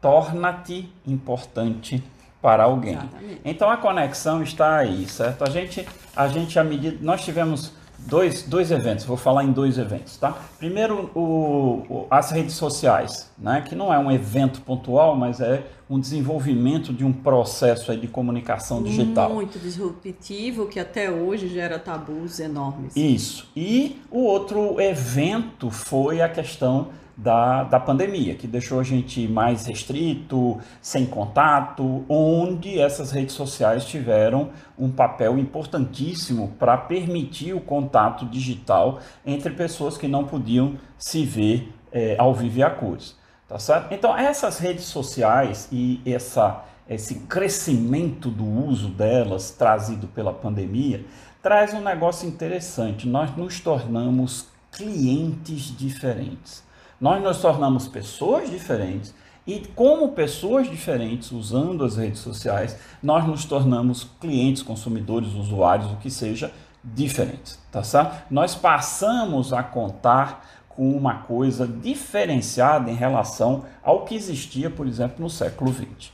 torna-te 0.00 0.92
importante 1.06 2.02
para 2.40 2.64
alguém. 2.64 2.94
Exatamente. 2.94 3.40
Então 3.44 3.70
a 3.70 3.76
conexão 3.76 4.42
está 4.42 4.76
aí, 4.76 5.06
certo? 5.06 5.44
A 5.44 5.50
gente, 5.50 5.86
a 6.16 6.26
gente 6.26 6.58
à 6.58 6.64
medida, 6.64 6.98
nós 7.00 7.24
tivemos 7.24 7.72
dois, 8.06 8.42
dois 8.42 8.70
eventos, 8.70 9.04
vou 9.04 9.16
falar 9.16 9.44
em 9.44 9.52
dois 9.52 9.78
eventos, 9.78 10.16
tá? 10.16 10.36
Primeiro, 10.58 11.10
o, 11.14 11.84
o, 11.88 12.06
as 12.10 12.30
redes 12.30 12.54
sociais, 12.54 13.30
né? 13.38 13.64
que 13.66 13.74
não 13.74 13.92
é 13.92 13.98
um 13.98 14.10
evento 14.10 14.60
pontual, 14.60 15.16
mas 15.16 15.40
é 15.40 15.64
um 15.88 16.00
desenvolvimento 16.00 16.92
de 16.92 17.04
um 17.04 17.12
processo 17.12 17.94
de 17.96 18.08
comunicação 18.08 18.82
digital. 18.82 19.32
Muito 19.34 19.58
disruptivo, 19.58 20.66
que 20.66 20.80
até 20.80 21.10
hoje 21.10 21.48
gera 21.48 21.78
tabus 21.78 22.40
enormes. 22.40 22.96
Isso. 22.96 23.46
E 23.54 24.00
o 24.10 24.20
outro 24.20 24.80
evento 24.80 25.70
foi 25.70 26.22
a 26.22 26.28
questão 26.28 26.88
da, 27.16 27.64
da 27.64 27.78
pandemia, 27.78 28.34
que 28.34 28.46
deixou 28.46 28.80
a 28.80 28.82
gente 28.82 29.28
mais 29.28 29.66
restrito, 29.66 30.58
sem 30.80 31.06
contato, 31.06 32.04
onde 32.08 32.80
essas 32.80 33.10
redes 33.10 33.34
sociais 33.34 33.84
tiveram 33.84 34.50
um 34.78 34.90
papel 34.90 35.38
importantíssimo 35.38 36.54
para 36.58 36.76
permitir 36.76 37.54
o 37.54 37.60
contato 37.60 38.24
digital 38.26 39.00
entre 39.24 39.52
pessoas 39.52 39.98
que 39.98 40.08
não 40.08 40.24
podiam 40.24 40.76
se 40.98 41.24
ver 41.24 41.72
é, 41.92 42.16
ao 42.18 42.34
vivo 42.34 42.58
e 42.58 42.62
a 42.62 42.70
cores. 42.70 43.16
Tá 43.48 43.58
certo? 43.58 43.92
Então, 43.92 44.16
essas 44.16 44.58
redes 44.58 44.84
sociais 44.84 45.68
e 45.70 46.00
essa, 46.06 46.64
esse 46.88 47.16
crescimento 47.26 48.30
do 48.30 48.46
uso 48.46 48.88
delas 48.88 49.50
trazido 49.50 50.06
pela 50.06 50.32
pandemia 50.32 51.04
traz 51.42 51.74
um 51.74 51.82
negócio 51.82 52.26
interessante. 52.26 53.06
Nós 53.06 53.36
nos 53.36 53.60
tornamos 53.60 54.46
clientes 54.70 55.76
diferentes. 55.76 56.64
Nós 57.02 57.20
nos 57.20 57.40
tornamos 57.40 57.88
pessoas 57.88 58.48
diferentes 58.48 59.12
e, 59.44 59.58
como 59.74 60.12
pessoas 60.12 60.70
diferentes, 60.70 61.32
usando 61.32 61.84
as 61.84 61.96
redes 61.96 62.20
sociais, 62.20 62.78
nós 63.02 63.26
nos 63.26 63.44
tornamos 63.44 64.04
clientes, 64.20 64.62
consumidores, 64.62 65.32
usuários, 65.32 65.90
o 65.90 65.96
que 65.96 66.08
seja, 66.08 66.52
diferentes, 66.84 67.58
tá 67.72 67.82
certo? 67.82 68.22
Nós 68.30 68.54
passamos 68.54 69.52
a 69.52 69.64
contar 69.64 70.48
com 70.68 70.96
uma 70.96 71.14
coisa 71.14 71.66
diferenciada 71.66 72.88
em 72.88 72.94
relação 72.94 73.64
ao 73.82 74.04
que 74.04 74.14
existia, 74.14 74.70
por 74.70 74.86
exemplo, 74.86 75.16
no 75.18 75.28
século 75.28 75.72
XX. 75.72 76.12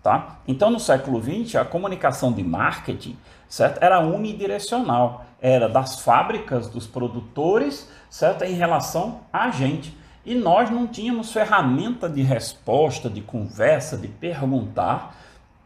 Tá? 0.00 0.38
Então, 0.46 0.70
no 0.70 0.78
século 0.78 1.20
XX, 1.20 1.56
a 1.56 1.64
comunicação 1.64 2.32
de 2.32 2.44
marketing 2.44 3.16
certo? 3.48 3.82
era 3.82 3.98
unidirecional, 3.98 5.26
era 5.40 5.68
das 5.68 6.00
fábricas, 6.00 6.68
dos 6.68 6.86
produtores, 6.86 7.88
certo? 8.08 8.44
em 8.44 8.54
relação 8.54 9.22
a 9.32 9.50
gente. 9.50 10.00
E 10.24 10.34
nós 10.34 10.70
não 10.70 10.86
tínhamos 10.86 11.32
ferramenta 11.32 12.08
de 12.08 12.22
resposta, 12.22 13.10
de 13.10 13.20
conversa, 13.20 13.96
de 13.96 14.08
perguntar 14.08 15.16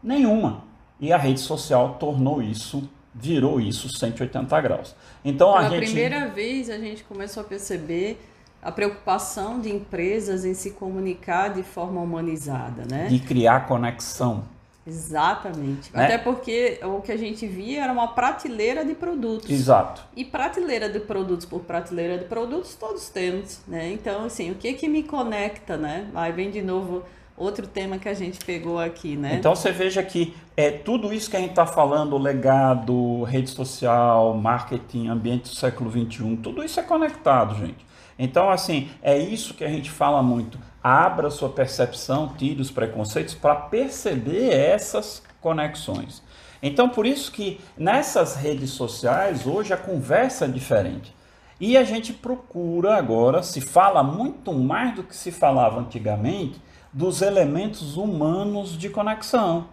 nenhuma. 0.01 0.63
E 0.99 1.13
a 1.13 1.17
rede 1.17 1.39
social 1.39 1.97
tornou 1.99 2.41
isso, 2.41 2.89
virou 3.13 3.61
isso 3.61 3.87
180 3.89 4.61
graus. 4.61 4.95
Então 5.23 5.53
Pela 5.53 5.67
a 5.67 5.69
gente. 5.69 5.85
primeira 5.85 6.27
vez 6.27 6.69
a 6.69 6.77
gente 6.77 7.03
começou 7.03 7.41
a 7.41 7.45
perceber 7.45 8.19
a 8.61 8.71
preocupação 8.71 9.59
de 9.59 9.69
empresas 9.69 10.43
em 10.43 10.53
se 10.53 10.71
comunicar 10.71 11.53
de 11.53 11.61
forma 11.61 12.01
humanizada, 12.01 12.83
né? 12.89 13.07
De 13.07 13.19
criar 13.19 13.67
conexão. 13.67 14.43
Exatamente. 14.87 15.93
Né? 15.93 16.05
Até 16.05 16.17
porque 16.17 16.79
o 16.83 17.01
que 17.01 17.11
a 17.11 17.17
gente 17.17 17.45
via 17.45 17.83
era 17.83 17.91
uma 17.91 18.07
prateleira 18.07 18.85
de 18.85 18.95
produtos. 18.95 19.49
Exato. 19.49 20.01
E 20.15 20.23
prateleira 20.23 20.89
de 20.89 20.99
produtos 20.99 21.45
por 21.45 21.61
prateleira 21.61 22.17
de 22.17 22.25
produtos 22.25 22.75
todos 22.75 23.09
temos, 23.09 23.59
né? 23.67 23.91
Então, 23.91 24.25
assim, 24.25 24.51
o 24.51 24.55
que 24.55 24.73
que 24.73 24.87
me 24.87 25.03
conecta, 25.03 25.75
né? 25.75 26.07
Aí 26.15 26.31
vem 26.31 26.49
de 26.49 26.61
novo 26.61 27.03
outro 27.35 27.67
tema 27.67 27.99
que 27.99 28.09
a 28.09 28.13
gente 28.13 28.43
pegou 28.43 28.79
aqui, 28.79 29.15
né? 29.15 29.35
Então 29.35 29.55
você 29.55 29.71
veja 29.71 30.01
que 30.01 30.35
é 30.55 30.71
tudo 30.71 31.13
isso 31.13 31.29
que 31.29 31.37
a 31.37 31.39
gente 31.39 31.51
está 31.51 31.67
falando, 31.67 32.17
legado, 32.17 33.23
rede 33.23 33.49
social, 33.49 34.33
marketing, 34.33 35.09
ambiente 35.09 35.43
do 35.43 35.55
século 35.55 35.91
XXI, 35.91 36.37
tudo 36.37 36.63
isso 36.63 36.79
é 36.79 36.83
conectado, 36.83 37.55
gente. 37.55 37.85
Então, 38.17 38.49
assim, 38.49 38.89
é 39.03 39.15
isso 39.15 39.53
que 39.53 39.63
a 39.63 39.69
gente 39.69 39.91
fala 39.91 40.23
muito 40.23 40.57
abra 40.87 41.29
sua 41.29 41.49
percepção, 41.49 42.33
tire 42.37 42.61
os 42.61 42.71
preconceitos 42.71 43.33
para 43.33 43.55
perceber 43.55 44.53
essas 44.53 45.21
conexões. 45.41 46.23
Então, 46.61 46.89
por 46.89 47.05
isso 47.05 47.31
que 47.31 47.59
nessas 47.77 48.35
redes 48.35 48.71
sociais 48.71 49.45
hoje 49.45 49.73
a 49.73 49.77
conversa 49.77 50.45
é 50.45 50.47
diferente. 50.47 51.15
E 51.59 51.75
a 51.75 51.83
gente 51.83 52.13
procura 52.13 52.95
agora, 52.95 53.41
se 53.41 53.59
fala 53.61 54.03
muito 54.03 54.53
mais 54.53 54.95
do 54.95 55.03
que 55.03 55.15
se 55.15 55.31
falava 55.31 55.79
antigamente, 55.79 56.61
dos 56.93 57.21
elementos 57.21 57.97
humanos 57.97 58.77
de 58.77 58.89
conexão. 58.89 59.67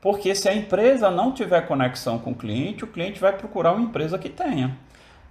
Porque 0.00 0.34
se 0.34 0.48
a 0.48 0.54
empresa 0.54 1.10
não 1.10 1.32
tiver 1.32 1.66
conexão 1.66 2.18
com 2.18 2.30
o 2.30 2.34
cliente, 2.34 2.84
o 2.84 2.86
cliente 2.86 3.20
vai 3.20 3.36
procurar 3.36 3.72
uma 3.72 3.82
empresa 3.82 4.18
que 4.18 4.28
tenha. 4.28 4.76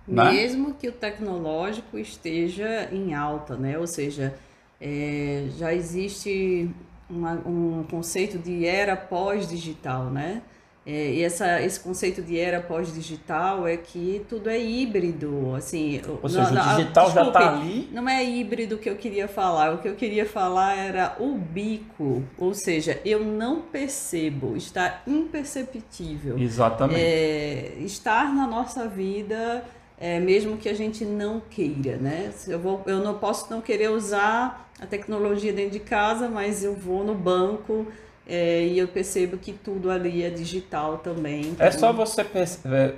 Né? 0.07 0.31
Mesmo 0.31 0.69
né? 0.69 0.75
que 0.79 0.87
o 0.87 0.91
tecnológico 0.91 1.97
esteja 1.97 2.89
em 2.91 3.13
alta, 3.13 3.55
né? 3.55 3.77
Ou 3.77 3.87
seja, 3.87 4.35
é, 4.79 5.47
já 5.57 5.73
existe 5.73 6.69
uma, 7.09 7.33
um 7.45 7.85
conceito 7.89 8.37
de 8.37 8.65
era 8.65 8.95
pós-digital, 8.95 10.05
né? 10.05 10.41
É, 10.87 11.13
e 11.13 11.23
essa, 11.23 11.59
esse 11.63 11.79
conceito 11.79 12.21
de 12.21 12.37
era 12.37 12.61
pós-digital 12.61 13.67
é 13.67 13.75
que 13.75 14.23
tudo 14.29 14.47
é 14.51 14.59
híbrido, 14.59 15.55
assim... 15.55 15.99
Ou 16.21 16.29
seja, 16.29 16.51
não, 16.51 16.61
o 16.61 16.75
digital 16.75 17.05
desculpe, 17.05 17.33
já 17.33 17.39
está 17.39 17.53
ali... 17.55 17.89
Não 17.91 18.07
é 18.07 18.23
híbrido 18.23 18.77
que 18.77 18.87
eu 18.87 18.95
queria 18.95 19.27
falar, 19.27 19.73
o 19.73 19.79
que 19.79 19.87
eu 19.87 19.95
queria 19.95 20.27
falar 20.27 20.77
era 20.77 21.15
ubico, 21.19 22.21
ou 22.37 22.53
seja, 22.53 23.01
eu 23.03 23.25
não 23.25 23.61
percebo, 23.61 24.55
está 24.55 25.01
imperceptível. 25.07 26.37
Exatamente. 26.37 27.01
É, 27.01 27.77
estar 27.79 28.31
na 28.31 28.45
nossa 28.45 28.87
vida 28.87 29.65
é, 29.99 30.19
mesmo 30.19 30.57
que 30.57 30.67
a 30.67 30.73
gente 30.73 31.05
não 31.05 31.39
queira, 31.39 31.97
né? 31.97 32.31
Eu, 32.47 32.59
vou, 32.59 32.83
eu 32.85 32.99
não 32.99 33.17
posso 33.17 33.49
não 33.49 33.61
querer 33.61 33.89
usar 33.89 34.69
a 34.79 34.85
tecnologia 34.85 35.53
dentro 35.53 35.71
de 35.71 35.79
casa, 35.79 36.27
mas 36.27 36.63
eu 36.63 36.75
vou 36.75 37.03
no 37.03 37.15
banco 37.15 37.87
é, 38.27 38.65
e 38.65 38.77
eu 38.77 38.87
percebo 38.87 39.37
que 39.37 39.53
tudo 39.53 39.89
ali 39.89 40.23
é 40.23 40.29
digital 40.29 40.97
também. 40.97 41.55
É 41.59 41.71
só 41.71 41.93
você 41.93 42.25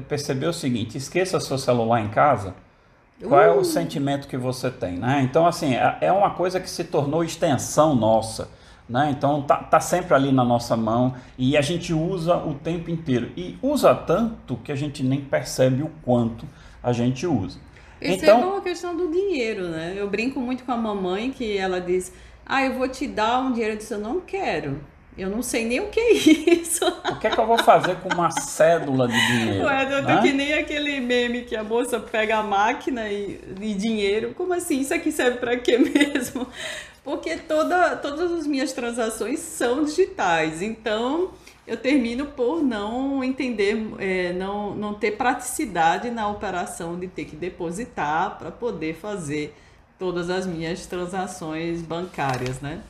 perceber 0.08 0.48
o 0.48 0.54
seguinte: 0.54 0.98
esqueça 0.98 1.40
seu 1.40 1.58
celular 1.58 2.02
em 2.02 2.10
casa. 2.10 2.56
Qual 3.22 3.40
uh. 3.40 3.44
é 3.44 3.52
o 3.52 3.60
uh! 3.60 3.66
sentimento 3.66 4.28
que 4.28 4.38
você 4.38 4.72
tem, 4.72 4.98
né? 4.98 5.22
Então, 5.24 5.46
assim, 5.46 5.76
é, 5.76 5.98
é 6.02 6.12
uma 6.12 6.32
coisa 6.32 6.60
que 6.60 6.70
se 6.70 6.84
tornou 6.84 7.24
extensão 7.24 7.96
nossa. 7.96 8.50
Né? 8.90 9.10
Então 9.12 9.42
tá, 9.42 9.58
tá 9.58 9.82
sempre 9.82 10.14
ali 10.14 10.32
na 10.32 10.46
nossa 10.46 10.78
mão 10.78 11.14
e 11.38 11.58
a 11.58 11.62
gente 11.62 11.94
usa 11.94 12.38
o 12.38 12.54
tempo 12.54 12.90
inteiro 12.90 13.32
e 13.36 13.58
usa 13.62 13.94
tanto 13.94 14.56
que 14.64 14.72
a 14.72 14.76
gente 14.76 15.04
nem 15.04 15.20
percebe 15.20 15.84
o 15.84 15.92
quanto 16.04 16.48
a 16.82 16.92
gente 16.94 17.26
usa. 17.26 17.60
Percebam 18.00 18.38
então, 18.38 18.58
a 18.58 18.62
questão 18.62 18.96
do 18.96 19.12
dinheiro, 19.12 19.70
né? 19.70 19.96
Eu 19.96 20.08
brinco 20.08 20.40
muito 20.40 20.64
com 20.64 20.72
a 20.72 20.78
mamãe 20.78 21.32
que 21.32 21.58
ela 21.58 21.82
diz: 21.82 22.14
Ah, 22.46 22.64
eu 22.64 22.74
vou 22.74 22.88
te 22.88 23.08
dar 23.08 23.40
um 23.40 23.52
dinheiro. 23.52 23.74
Eu 23.74 23.78
disse: 23.78 23.94
Eu 23.94 24.00
não 24.00 24.22
quero. 24.22 24.80
Eu 25.18 25.32
não 25.32 25.42
sei 25.42 25.66
nem 25.66 25.80
o 25.80 25.88
que 25.88 26.00
é 26.00 26.12
isso. 26.14 26.86
O 26.86 27.16
que 27.20 27.26
é 27.26 27.30
que 27.32 27.40
eu 27.40 27.48
vou 27.48 27.58
fazer 27.58 27.96
com 27.96 28.10
uma 28.14 28.30
cédula 28.30 29.08
de 29.08 29.28
dinheiro? 29.28 29.66
Ué, 29.66 29.92
eu 29.92 30.04
né? 30.04 30.22
que 30.22 30.32
nem 30.32 30.54
aquele 30.54 31.00
meme 31.00 31.42
que 31.42 31.56
a 31.56 31.64
moça 31.64 32.00
pega 32.00 32.38
a 32.38 32.44
máquina 32.44 33.10
e, 33.10 33.40
e 33.60 33.74
dinheiro. 33.74 34.36
Como 34.36 34.54
assim? 34.54 34.80
Isso 34.80 34.94
aqui 34.94 35.12
serve 35.12 35.40
para 35.40 35.58
quê 35.58 35.80
mesmo? 35.80 36.48
Porque 37.08 37.38
toda, 37.38 37.96
todas 37.96 38.34
as 38.34 38.46
minhas 38.46 38.74
transações 38.74 39.40
são 39.40 39.86
digitais. 39.86 40.62
Então, 40.62 41.30
eu 41.66 41.78
termino 41.78 42.26
por 42.26 42.62
não 42.62 43.24
entender, 43.24 43.94
é, 43.98 44.34
não, 44.34 44.76
não 44.76 44.94
ter 44.94 45.12
praticidade 45.12 46.12
na 46.12 46.28
operação 46.28 47.00
de 47.00 47.08
ter 47.08 47.24
que 47.24 47.38
depositar 47.38 48.38
para 48.38 48.52
poder 48.52 48.94
fazer 48.94 49.56
todas 49.98 50.30
as 50.30 50.46
minhas 50.46 50.86
transações 50.86 51.82
bancárias, 51.82 52.60
né? 52.60 52.82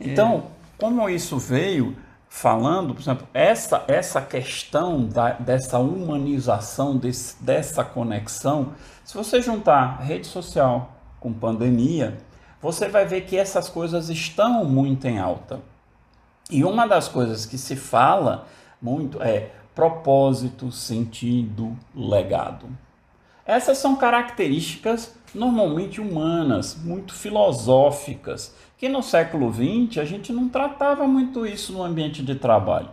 Então, 0.00 0.48
é... 0.48 0.76
como 0.76 1.08
isso 1.08 1.38
veio 1.38 1.94
falando, 2.28 2.92
por 2.92 3.02
exemplo, 3.02 3.28
essa, 3.32 3.84
essa 3.86 4.20
questão 4.20 5.06
da, 5.06 5.30
dessa 5.30 5.78
humanização, 5.78 6.96
desse, 6.96 7.40
dessa 7.40 7.84
conexão, 7.84 8.72
se 9.04 9.14
você 9.14 9.40
juntar 9.40 10.00
rede 10.00 10.26
social 10.26 10.96
com 11.20 11.32
pandemia, 11.32 12.18
você 12.64 12.88
vai 12.88 13.04
ver 13.04 13.26
que 13.26 13.36
essas 13.36 13.68
coisas 13.68 14.08
estão 14.08 14.64
muito 14.64 15.06
em 15.06 15.18
alta. 15.18 15.60
E 16.50 16.64
uma 16.64 16.86
das 16.86 17.08
coisas 17.08 17.44
que 17.44 17.58
se 17.58 17.76
fala 17.76 18.46
muito 18.80 19.22
é 19.22 19.50
propósito, 19.74 20.72
sentido, 20.72 21.76
legado. 21.94 22.66
Essas 23.44 23.76
são 23.76 23.96
características 23.96 25.14
normalmente 25.34 26.00
humanas, 26.00 26.74
muito 26.82 27.12
filosóficas, 27.12 28.54
que 28.78 28.88
no 28.88 29.02
século 29.02 29.52
XX 29.52 29.98
a 29.98 30.06
gente 30.06 30.32
não 30.32 30.48
tratava 30.48 31.06
muito 31.06 31.44
isso 31.44 31.70
no 31.70 31.82
ambiente 31.82 32.22
de 32.22 32.34
trabalho. 32.34 32.88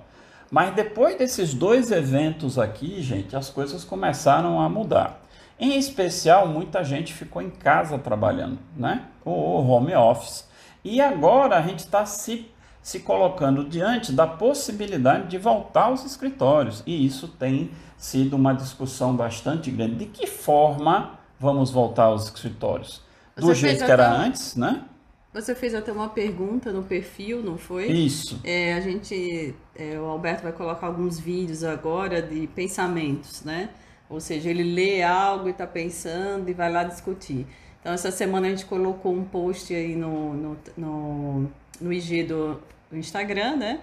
Mas 0.52 0.76
depois 0.76 1.18
desses 1.18 1.54
dois 1.54 1.92
eventos 1.92 2.60
aqui, 2.60 3.02
gente, 3.02 3.38
as 3.38 3.50
coisas 3.50 3.86
começaram 3.86 4.60
a 4.60 4.68
mudar. 4.68 5.22
Em 5.62 5.78
especial, 5.78 6.48
muita 6.48 6.84
gente 6.84 7.14
ficou 7.14 7.40
em 7.40 7.52
casa 7.52 8.00
trabalhando, 8.00 8.58
né? 8.76 9.06
O 9.24 9.32
home 9.32 9.94
office. 9.94 10.50
E 10.84 11.00
agora 11.00 11.56
a 11.56 11.62
gente 11.62 11.80
está 11.80 12.04
se, 12.04 12.50
se 12.82 13.02
colocando 13.02 13.64
diante 13.64 14.12
da 14.12 14.26
possibilidade 14.26 15.28
de 15.28 15.38
voltar 15.38 15.84
aos 15.84 16.04
escritórios. 16.04 16.82
E 16.84 17.06
isso 17.06 17.28
tem 17.28 17.70
sido 17.96 18.36
uma 18.36 18.56
discussão 18.56 19.16
bastante 19.16 19.70
grande. 19.70 19.98
De 19.98 20.06
que 20.08 20.26
forma 20.26 21.20
vamos 21.40 21.70
voltar 21.70 22.06
aos 22.06 22.26
escritórios? 22.26 23.04
Do 23.36 23.46
Você 23.46 23.62
jeito 23.62 23.86
que 23.86 23.92
era 23.92 24.12
antes, 24.12 24.56
né? 24.56 24.84
Você 25.32 25.54
fez 25.54 25.76
até 25.76 25.92
uma 25.92 26.10
pergunta 26.10 26.74
no 26.74 26.82
perfil, 26.82 27.44
não 27.44 27.58
foi? 27.58 27.86
Isso. 27.92 28.40
É, 28.44 28.74
a 28.74 28.82
gente, 28.82 29.56
é, 29.76 29.98
o 30.00 30.06
Alberto 30.06 30.42
vai 30.42 30.52
colocar 30.52 30.88
alguns 30.88 31.20
vídeos 31.20 31.64
agora 31.64 32.20
de 32.20 32.48
pensamentos, 32.48 33.44
né? 33.44 33.70
Ou 34.12 34.20
seja, 34.20 34.50
ele 34.50 34.64
lê 34.64 35.02
algo 35.02 35.48
e 35.48 35.52
está 35.52 35.66
pensando 35.66 36.50
e 36.50 36.54
vai 36.54 36.70
lá 36.70 36.84
discutir. 36.84 37.48
Então, 37.80 37.94
essa 37.94 38.12
semana 38.12 38.48
a 38.48 38.50
gente 38.50 38.66
colocou 38.66 39.14
um 39.14 39.24
post 39.24 39.74
aí 39.74 39.96
no, 39.96 40.34
no, 40.34 40.58
no, 40.78 41.52
no 41.80 41.94
IG 41.94 42.24
do, 42.24 42.62
do 42.92 42.98
Instagram, 42.98 43.56
né? 43.56 43.80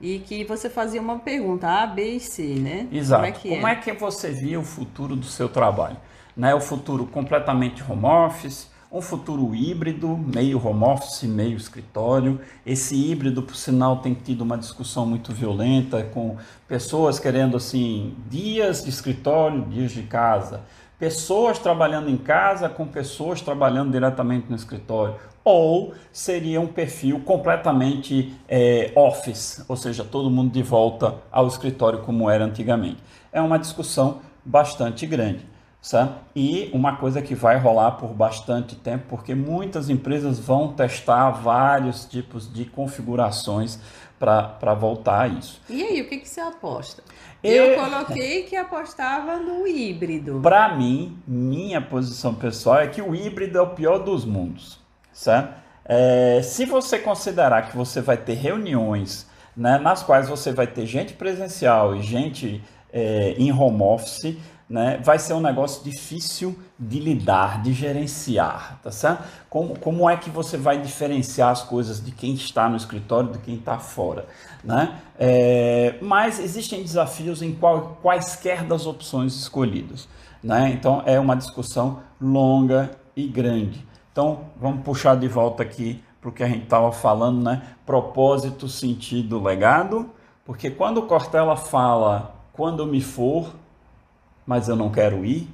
E 0.00 0.18
que 0.18 0.44
você 0.44 0.68
fazia 0.68 1.00
uma 1.00 1.20
pergunta, 1.20 1.68
A, 1.68 1.86
B 1.86 2.16
e 2.16 2.20
C, 2.20 2.42
né? 2.56 2.88
Exato. 2.90 3.22
Como 3.22 3.34
é 3.34 3.38
que, 3.38 3.48
Como 3.48 3.68
é? 3.68 3.72
é 3.72 3.76
que 3.76 3.92
você 3.92 4.30
via 4.32 4.58
o 4.58 4.64
futuro 4.64 5.14
do 5.14 5.26
seu 5.26 5.48
trabalho? 5.48 5.96
Né? 6.36 6.52
O 6.52 6.60
futuro 6.60 7.06
completamente 7.06 7.82
home 7.88 8.06
office, 8.06 8.68
um 8.92 9.00
futuro 9.00 9.54
híbrido, 9.54 10.08
meio 10.16 10.64
home 10.64 10.82
office, 10.82 11.22
meio 11.22 11.56
escritório. 11.56 12.40
Esse 12.66 12.96
híbrido, 12.96 13.42
por 13.42 13.54
sinal, 13.54 13.98
tem 13.98 14.14
tido 14.14 14.40
uma 14.40 14.58
discussão 14.58 15.06
muito 15.06 15.32
violenta 15.32 16.02
com 16.02 16.36
pessoas 16.66 17.18
querendo 17.18 17.56
assim 17.56 18.14
dias 18.28 18.82
de 18.82 18.90
escritório, 18.90 19.62
dias 19.66 19.92
de 19.92 20.02
casa, 20.02 20.62
pessoas 20.98 21.58
trabalhando 21.58 22.10
em 22.10 22.16
casa 22.16 22.68
com 22.68 22.84
pessoas 22.86 23.40
trabalhando 23.40 23.92
diretamente 23.92 24.46
no 24.50 24.56
escritório. 24.56 25.14
Ou 25.44 25.94
seria 26.12 26.60
um 26.60 26.66
perfil 26.66 27.20
completamente 27.20 28.34
é, 28.48 28.92
office, 28.94 29.64
ou 29.68 29.76
seja, 29.76 30.04
todo 30.04 30.30
mundo 30.30 30.52
de 30.52 30.62
volta 30.62 31.14
ao 31.30 31.46
escritório 31.46 32.00
como 32.00 32.28
era 32.28 32.44
antigamente. 32.44 32.98
É 33.32 33.40
uma 33.40 33.58
discussão 33.58 34.20
bastante 34.44 35.06
grande. 35.06 35.49
Certo? 35.82 36.14
E 36.36 36.70
uma 36.74 36.96
coisa 36.96 37.22
que 37.22 37.34
vai 37.34 37.58
rolar 37.58 37.92
por 37.92 38.08
bastante 38.08 38.76
tempo, 38.76 39.04
porque 39.08 39.34
muitas 39.34 39.88
empresas 39.88 40.38
vão 40.38 40.72
testar 40.72 41.30
vários 41.30 42.04
tipos 42.04 42.52
de 42.52 42.66
configurações 42.66 43.78
para 44.18 44.74
voltar 44.74 45.22
a 45.22 45.28
isso. 45.28 45.62
E 45.70 45.82
aí, 45.82 46.02
o 46.02 46.08
que, 46.08 46.18
que 46.18 46.28
você 46.28 46.40
aposta? 46.40 47.02
Eu, 47.42 47.64
Eu 47.64 47.82
coloquei 47.82 48.42
que 48.42 48.54
apostava 48.54 49.38
no 49.38 49.66
híbrido. 49.66 50.40
Para 50.42 50.76
mim, 50.76 51.18
minha 51.26 51.80
posição 51.80 52.34
pessoal 52.34 52.80
é 52.80 52.86
que 52.86 53.00
o 53.00 53.14
híbrido 53.14 53.56
é 53.56 53.62
o 53.62 53.68
pior 53.68 53.98
dos 53.98 54.26
mundos. 54.26 54.78
Certo? 55.10 55.54
É, 55.86 56.40
se 56.42 56.66
você 56.66 56.98
considerar 56.98 57.70
que 57.70 57.76
você 57.76 58.02
vai 58.02 58.18
ter 58.18 58.34
reuniões 58.34 59.26
né, 59.56 59.78
nas 59.78 60.02
quais 60.02 60.28
você 60.28 60.52
vai 60.52 60.66
ter 60.66 60.86
gente 60.86 61.14
presencial 61.14 61.96
e 61.96 62.02
gente 62.02 62.62
é, 62.92 63.34
em 63.38 63.50
home 63.52 63.82
office, 63.82 64.36
né, 64.70 65.00
vai 65.02 65.18
ser 65.18 65.34
um 65.34 65.40
negócio 65.40 65.82
difícil 65.82 66.56
de 66.78 67.00
lidar, 67.00 67.60
de 67.60 67.72
gerenciar, 67.72 68.78
tá 68.80 68.92
certo? 68.92 69.24
Como, 69.50 69.76
como 69.76 70.08
é 70.08 70.16
que 70.16 70.30
você 70.30 70.56
vai 70.56 70.80
diferenciar 70.80 71.50
as 71.50 71.60
coisas 71.60 72.00
de 72.00 72.12
quem 72.12 72.34
está 72.34 72.68
no 72.68 72.76
escritório 72.76 73.32
de 73.32 73.38
quem 73.40 73.56
está 73.56 73.80
fora, 73.80 74.26
né? 74.62 75.00
É, 75.18 75.96
mas 76.00 76.38
existem 76.38 76.84
desafios 76.84 77.42
em 77.42 77.52
qual, 77.52 77.98
quaisquer 78.00 78.62
das 78.64 78.86
opções 78.86 79.34
escolhidas, 79.34 80.08
né? 80.40 80.70
Então 80.70 81.02
é 81.04 81.18
uma 81.18 81.34
discussão 81.34 81.98
longa 82.20 82.92
e 83.16 83.26
grande. 83.26 83.84
Então 84.12 84.42
vamos 84.56 84.84
puxar 84.84 85.16
de 85.16 85.26
volta 85.26 85.64
aqui 85.64 86.00
para 86.20 86.30
o 86.30 86.32
que 86.32 86.44
a 86.44 86.48
gente 86.48 86.62
estava 86.62 86.92
falando, 86.92 87.42
né? 87.42 87.60
Propósito, 87.84 88.68
sentido, 88.68 89.42
legado, 89.42 90.08
porque 90.44 90.70
quando 90.70 91.02
Cortella 91.02 91.56
fala 91.56 92.36
quando 92.52 92.86
me 92.86 93.00
for 93.00 93.50
mas 94.50 94.68
eu 94.68 94.74
não 94.74 94.90
quero 94.90 95.24
ir, 95.24 95.48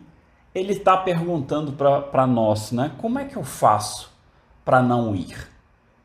ele 0.54 0.72
está 0.72 0.96
perguntando 0.96 1.70
para 1.70 2.26
nós, 2.26 2.72
né? 2.72 2.92
Como 2.96 3.18
é 3.18 3.26
que 3.26 3.37
eu 3.37 3.44
faço 3.44 4.11
para 4.64 4.80
não 4.80 5.14
ir? 5.14 5.37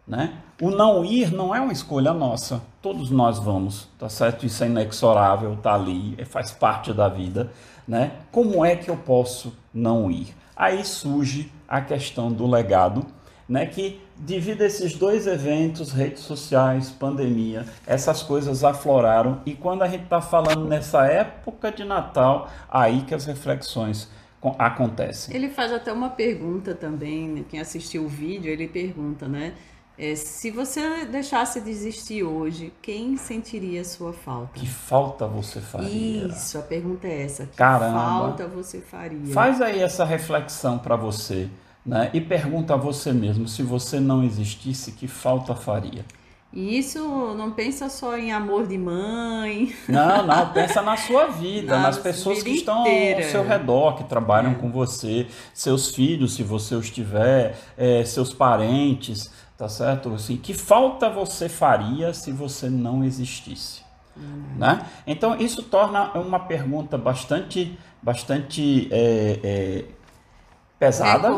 Né? 0.05 0.33
O 0.61 0.69
não 0.69 1.05
ir 1.05 1.31
não 1.31 1.55
é 1.55 1.61
uma 1.61 1.71
escolha 1.71 2.11
nossa, 2.11 2.61
todos 2.81 3.09
nós 3.09 3.39
vamos, 3.39 3.87
tá 3.97 4.09
certo? 4.09 4.45
Isso 4.45 4.61
é 4.65 4.67
inexorável, 4.67 5.55
tá 5.55 5.73
ali, 5.73 6.15
é, 6.17 6.25
faz 6.25 6.51
parte 6.51 6.91
da 6.91 7.07
vida, 7.07 7.49
né? 7.87 8.11
Como 8.29 8.65
é 8.65 8.75
que 8.75 8.91
eu 8.91 8.97
posso 8.97 9.57
não 9.73 10.11
ir? 10.11 10.35
Aí 10.53 10.83
surge 10.83 11.49
a 11.65 11.79
questão 11.79 12.29
do 12.29 12.45
legado, 12.45 13.05
né? 13.47 13.65
Que 13.65 14.01
devido 14.21 14.61
a 14.61 14.65
esses 14.65 14.93
dois 14.93 15.25
eventos, 15.25 15.91
redes 15.91 16.21
sociais, 16.21 16.91
pandemia, 16.91 17.65
essas 17.87 18.21
coisas 18.21 18.63
afloraram 18.63 19.41
e 19.45 19.55
quando 19.55 19.81
a 19.81 19.87
gente 19.87 20.03
está 20.03 20.21
falando 20.21 20.67
nessa 20.67 21.05
época 21.05 21.71
de 21.71 21.83
Natal, 21.83 22.49
aí 22.69 23.01
que 23.01 23.15
as 23.15 23.25
reflexões 23.25 24.09
acontecem. 24.57 25.35
Ele 25.35 25.49
faz 25.49 25.71
até 25.71 25.91
uma 25.91 26.09
pergunta 26.09 26.75
também, 26.75 27.27
né? 27.27 27.43
quem 27.49 27.59
assistiu 27.59 28.05
o 28.05 28.07
vídeo, 28.07 28.51
ele 28.51 28.67
pergunta, 28.67 29.27
né? 29.27 29.53
É, 29.97 30.15
se 30.15 30.49
você 30.49 31.05
deixasse 31.05 31.61
de 31.61 31.69
existir 31.69 32.23
hoje, 32.23 32.73
quem 32.81 33.17
sentiria 33.17 33.81
a 33.81 33.83
sua 33.83 34.13
falta? 34.13 34.59
Que 34.59 34.65
falta 34.65 35.27
você 35.27 35.59
faria? 35.59 36.27
Isso, 36.27 36.57
a 36.57 36.61
pergunta 36.61 37.07
é 37.07 37.23
essa. 37.23 37.45
Que 37.45 37.57
Caramba. 37.57 37.99
falta 37.99 38.47
você 38.47 38.81
faria? 38.81 39.31
Faz 39.33 39.61
aí 39.61 39.79
essa 39.79 40.03
reflexão 40.03 40.79
para 40.79 40.95
você 40.95 41.49
né? 41.85 42.09
e 42.13 42.21
pergunta 42.21 42.73
a 42.73 42.77
você 42.77 43.11
mesmo: 43.11 43.47
se 43.47 43.63
você 43.63 43.99
não 43.99 44.23
existisse, 44.23 44.91
que 44.91 45.07
falta 45.07 45.55
faria? 45.55 46.05
E 46.53 46.77
isso 46.77 46.99
não 47.37 47.51
pensa 47.51 47.87
só 47.87 48.17
em 48.17 48.33
amor 48.33 48.67
de 48.67 48.77
mãe. 48.77 49.73
Não, 49.87 50.25
não, 50.25 50.47
pensa 50.51 50.81
na 50.81 50.97
sua 50.97 51.27
vida, 51.27 51.77
na 51.77 51.83
nas 51.83 51.97
pessoas 51.97 52.43
que 52.43 52.49
estão 52.49 52.81
inteira. 52.81 53.23
ao 53.23 53.31
seu 53.31 53.47
redor, 53.47 53.95
que 53.95 54.03
trabalham 54.03 54.51
é. 54.51 54.55
com 54.55 54.69
você, 54.69 55.27
seus 55.53 55.95
filhos, 55.95 56.35
se 56.35 56.43
você 56.43 56.75
os 56.75 56.89
tiver, 56.89 57.57
é, 57.77 58.03
seus 58.03 58.33
parentes, 58.33 59.31
tá 59.57 59.69
certo? 59.69 60.13
Assim, 60.13 60.35
que 60.35 60.53
falta 60.53 61.09
você 61.09 61.47
faria 61.47 62.13
se 62.13 62.33
você 62.33 62.69
não 62.69 63.01
existisse? 63.01 63.81
Hum. 64.17 64.43
Né? 64.57 64.85
Então, 65.07 65.37
isso 65.39 65.63
torna 65.63 66.11
uma 66.19 66.39
pergunta 66.39 66.97
bastante, 66.97 67.79
bastante 68.01 68.89
é, 68.91 69.85
é 70.81 70.87
pesada. 70.87 71.29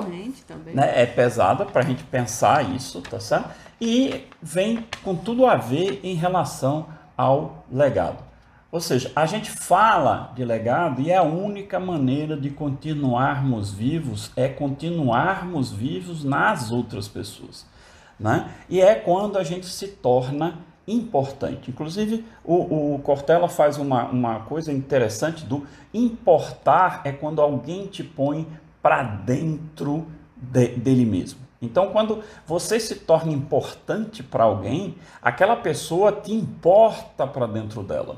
também. 0.47 0.73
Né? 0.73 1.03
É 1.03 1.05
pesada 1.05 1.65
para 1.65 1.81
a 1.81 1.85
gente 1.85 2.03
pensar 2.05 2.73
isso, 2.73 3.01
tá 3.01 3.19
certo? 3.19 3.49
E 3.79 4.25
vem 4.41 4.85
com 5.03 5.15
tudo 5.15 5.45
a 5.45 5.55
ver 5.55 5.99
em 6.01 6.15
relação 6.15 6.87
ao 7.17 7.65
legado. 7.69 8.23
Ou 8.71 8.79
seja, 8.79 9.11
a 9.15 9.25
gente 9.25 9.51
fala 9.51 10.31
de 10.33 10.43
legado 10.43 11.01
e 11.01 11.11
é 11.11 11.17
a 11.17 11.23
única 11.23 11.79
maneira 11.79 12.35
de 12.35 12.49
continuarmos 12.49 13.71
vivos 13.71 14.31
é 14.35 14.47
continuarmos 14.47 15.71
vivos 15.71 16.23
nas 16.23 16.71
outras 16.71 17.07
pessoas. 17.07 17.67
Né? 18.19 18.49
E 18.69 18.81
é 18.81 18.95
quando 18.95 19.37
a 19.37 19.43
gente 19.43 19.67
se 19.67 19.89
torna 19.89 20.59
importante. 20.87 21.69
Inclusive, 21.69 22.25
o, 22.43 22.95
o 22.95 22.99
Cortella 22.99 23.47
faz 23.47 23.77
uma, 23.77 24.05
uma 24.05 24.39
coisa 24.41 24.71
interessante 24.71 25.45
do 25.45 25.65
importar 25.93 27.01
é 27.05 27.11
quando 27.11 27.41
alguém 27.41 27.87
te 27.87 28.03
põe 28.03 28.47
para 28.83 29.01
dentro 29.01 30.05
de, 30.35 30.67
dele 30.67 31.05
mesmo. 31.05 31.39
Então, 31.61 31.91
quando 31.91 32.21
você 32.45 32.77
se 32.77 32.95
torna 32.95 33.31
importante 33.31 34.21
para 34.21 34.43
alguém, 34.43 34.97
aquela 35.21 35.55
pessoa 35.55 36.11
te 36.11 36.33
importa 36.33 37.25
para 37.25 37.47
dentro 37.47 37.81
dela. 37.81 38.17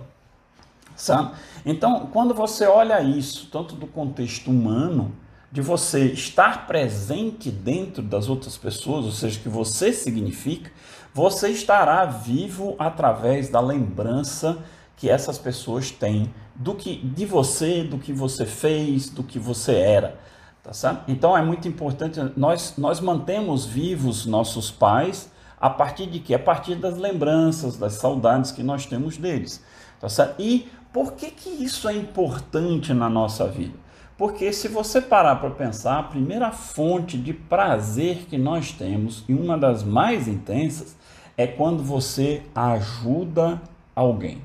Sabe? 0.96 1.34
Então, 1.64 2.10
quando 2.12 2.34
você 2.34 2.66
olha 2.66 3.02
isso, 3.02 3.48
tanto 3.52 3.76
do 3.76 3.86
contexto 3.86 4.50
humano, 4.50 5.14
de 5.52 5.62
você 5.62 6.08
estar 6.08 6.66
presente 6.66 7.52
dentro 7.52 8.02
das 8.02 8.28
outras 8.28 8.58
pessoas, 8.58 9.06
ou 9.06 9.12
seja, 9.12 9.40
que 9.40 9.48
você 9.48 9.94
significa, 9.94 10.72
você 11.14 11.50
estará 11.50 12.04
vivo 12.06 12.76
através 12.80 13.48
da 13.48 13.62
lembrança 13.62 14.58
que 14.98 15.10
essas 15.10 15.38
pessoas 15.38 15.92
têm 15.92 16.34
do 16.56 16.74
que 16.74 16.96
de 16.96 17.26
você, 17.26 17.84
do 17.84 17.98
que 17.98 18.12
você 18.12 18.46
fez, 18.46 19.10
do 19.10 19.24
que 19.24 19.38
você 19.38 19.76
era. 19.76 20.18
Tá 20.66 20.74
certo? 20.74 21.04
Então 21.08 21.38
é 21.38 21.44
muito 21.44 21.68
importante, 21.68 22.20
nós, 22.36 22.74
nós 22.76 23.00
mantemos 23.00 23.68
vivos 23.68 24.26
nossos 24.26 24.72
pais 24.72 25.32
a 25.62 25.70
partir 25.70 26.08
de 26.08 26.20
quê? 26.20 26.34
A 26.34 26.40
partir 26.40 26.74
das 26.74 26.98
lembranças, 26.98 27.78
das 27.78 27.94
saudades 27.94 28.52
que 28.52 28.64
nós 28.64 28.88
temos 28.88 29.16
deles. 29.16 29.64
Tá 30.02 30.10
certo? 30.10 30.42
E 30.42 30.68
por 30.92 31.14
que, 31.14 31.30
que 31.30 31.50
isso 31.50 31.88
é 31.88 31.94
importante 31.94 32.96
na 32.96 33.08
nossa 33.08 33.48
vida? 33.48 33.78
Porque 34.18 34.52
se 34.52 34.68
você 34.68 35.00
parar 35.00 35.36
para 35.36 35.52
pensar, 35.52 36.00
a 36.00 36.04
primeira 36.04 36.50
fonte 36.52 37.16
de 37.16 37.32
prazer 37.32 38.26
que 38.28 38.38
nós 38.38 38.72
temos, 38.72 39.24
e 39.30 39.36
uma 39.36 39.56
das 39.56 39.84
mais 39.84 40.28
intensas, 40.28 40.96
é 41.38 41.46
quando 41.46 41.84
você 41.84 42.42
ajuda 42.56 43.62
alguém. 43.96 44.42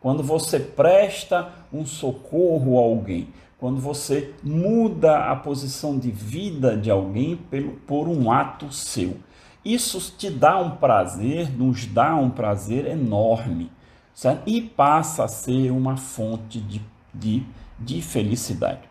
Quando 0.00 0.22
você 0.22 0.60
presta 0.60 1.48
um 1.72 1.84
socorro 1.84 2.78
a 2.78 2.82
alguém 2.82 3.28
quando 3.58 3.80
você 3.80 4.32
muda 4.42 5.30
a 5.30 5.36
posição 5.36 5.98
de 5.98 6.10
vida 6.10 6.76
de 6.76 6.90
alguém 6.90 7.36
pelo, 7.36 7.72
por 7.86 8.08
um 8.08 8.30
ato 8.30 8.72
seu. 8.72 9.16
Isso 9.64 10.14
te 10.18 10.28
dá 10.28 10.58
um 10.58 10.72
prazer, 10.72 11.50
nos 11.56 11.86
dá 11.86 12.14
um 12.14 12.28
prazer 12.28 12.86
enorme, 12.86 13.70
certo? 14.12 14.42
e 14.46 14.60
passa 14.60 15.24
a 15.24 15.28
ser 15.28 15.70
uma 15.70 15.96
fonte 15.96 16.60
de, 16.60 16.82
de, 17.14 17.42
de 17.78 18.02
felicidade. 18.02 18.82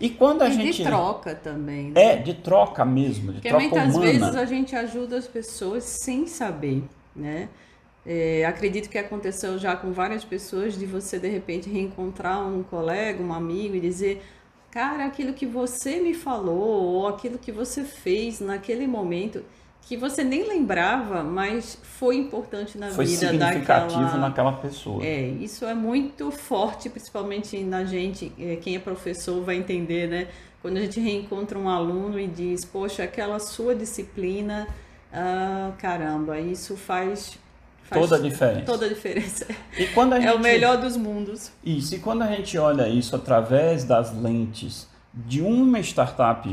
E 0.00 0.08
quando 0.10 0.42
a 0.42 0.48
e 0.48 0.52
gente. 0.52 0.78
De 0.78 0.84
troca 0.84 1.34
também. 1.34 1.90
Né? 1.90 2.02
É, 2.02 2.16
de 2.16 2.34
troca 2.34 2.84
mesmo, 2.84 3.32
de 3.32 3.40
Porque 3.40 3.48
troca 3.48 3.64
muitas 3.64 3.94
humana. 3.94 4.12
vezes 4.12 4.36
a 4.36 4.44
gente 4.44 4.74
ajuda 4.74 5.18
as 5.18 5.26
pessoas 5.26 5.84
sem 5.84 6.26
saber, 6.26 6.84
né? 7.14 7.48
É, 8.06 8.44
acredito 8.44 8.88
que 8.88 8.98
aconteceu 8.98 9.58
já 9.58 9.74
com 9.74 9.92
várias 9.92 10.24
pessoas 10.24 10.76
de 10.78 10.84
você 10.84 11.18
de 11.18 11.28
repente 11.28 11.70
reencontrar 11.70 12.46
um 12.46 12.62
colega, 12.62 13.22
um 13.22 13.32
amigo 13.32 13.76
e 13.76 13.80
dizer, 13.80 14.22
cara, 14.70 15.06
aquilo 15.06 15.32
que 15.32 15.46
você 15.46 16.00
me 16.00 16.12
falou 16.12 16.84
ou 16.84 17.08
aquilo 17.08 17.38
que 17.38 17.50
você 17.50 17.82
fez 17.82 18.40
naquele 18.40 18.86
momento 18.86 19.42
que 19.86 19.96
você 19.96 20.24
nem 20.24 20.48
lembrava, 20.48 21.22
mas 21.22 21.78
foi 21.82 22.16
importante 22.16 22.78
na 22.78 22.90
foi 22.90 23.04
vida 23.04 23.28
significativo 23.28 24.02
daquela... 24.02 24.18
naquela 24.18 24.52
pessoa. 24.52 25.04
É, 25.04 25.28
isso 25.28 25.64
é 25.66 25.74
muito 25.74 26.30
forte, 26.30 26.88
principalmente 26.88 27.62
na 27.62 27.84
gente, 27.84 28.32
é, 28.38 28.56
quem 28.56 28.76
é 28.76 28.78
professor 28.78 29.42
vai 29.42 29.56
entender, 29.56 30.08
né? 30.08 30.28
Quando 30.62 30.78
a 30.78 30.80
gente 30.80 30.98
reencontra 30.98 31.58
um 31.58 31.68
aluno 31.68 32.18
e 32.18 32.26
diz, 32.26 32.64
poxa, 32.64 33.02
aquela 33.02 33.38
sua 33.38 33.74
disciplina, 33.74 34.66
ah, 35.12 35.72
caramba, 35.78 36.40
isso 36.40 36.76
faz 36.76 37.38
Faz 37.84 38.00
toda 38.00 38.16
a 38.16 38.18
diferença. 38.18 38.66
Toda 38.66 38.86
a 38.86 38.88
diferença. 38.88 39.46
E 39.78 39.86
quando 39.88 40.14
a 40.14 40.20
gente, 40.20 40.28
é 40.28 40.34
o 40.34 40.40
melhor 40.40 40.78
dos 40.78 40.96
mundos. 40.96 41.52
Isso, 41.64 41.94
e 41.94 41.98
quando 41.98 42.22
a 42.22 42.26
gente 42.26 42.56
olha 42.58 42.88
isso 42.88 43.14
através 43.14 43.84
das 43.84 44.12
lentes 44.12 44.88
de 45.12 45.40
uma 45.40 45.78
startup 45.80 46.48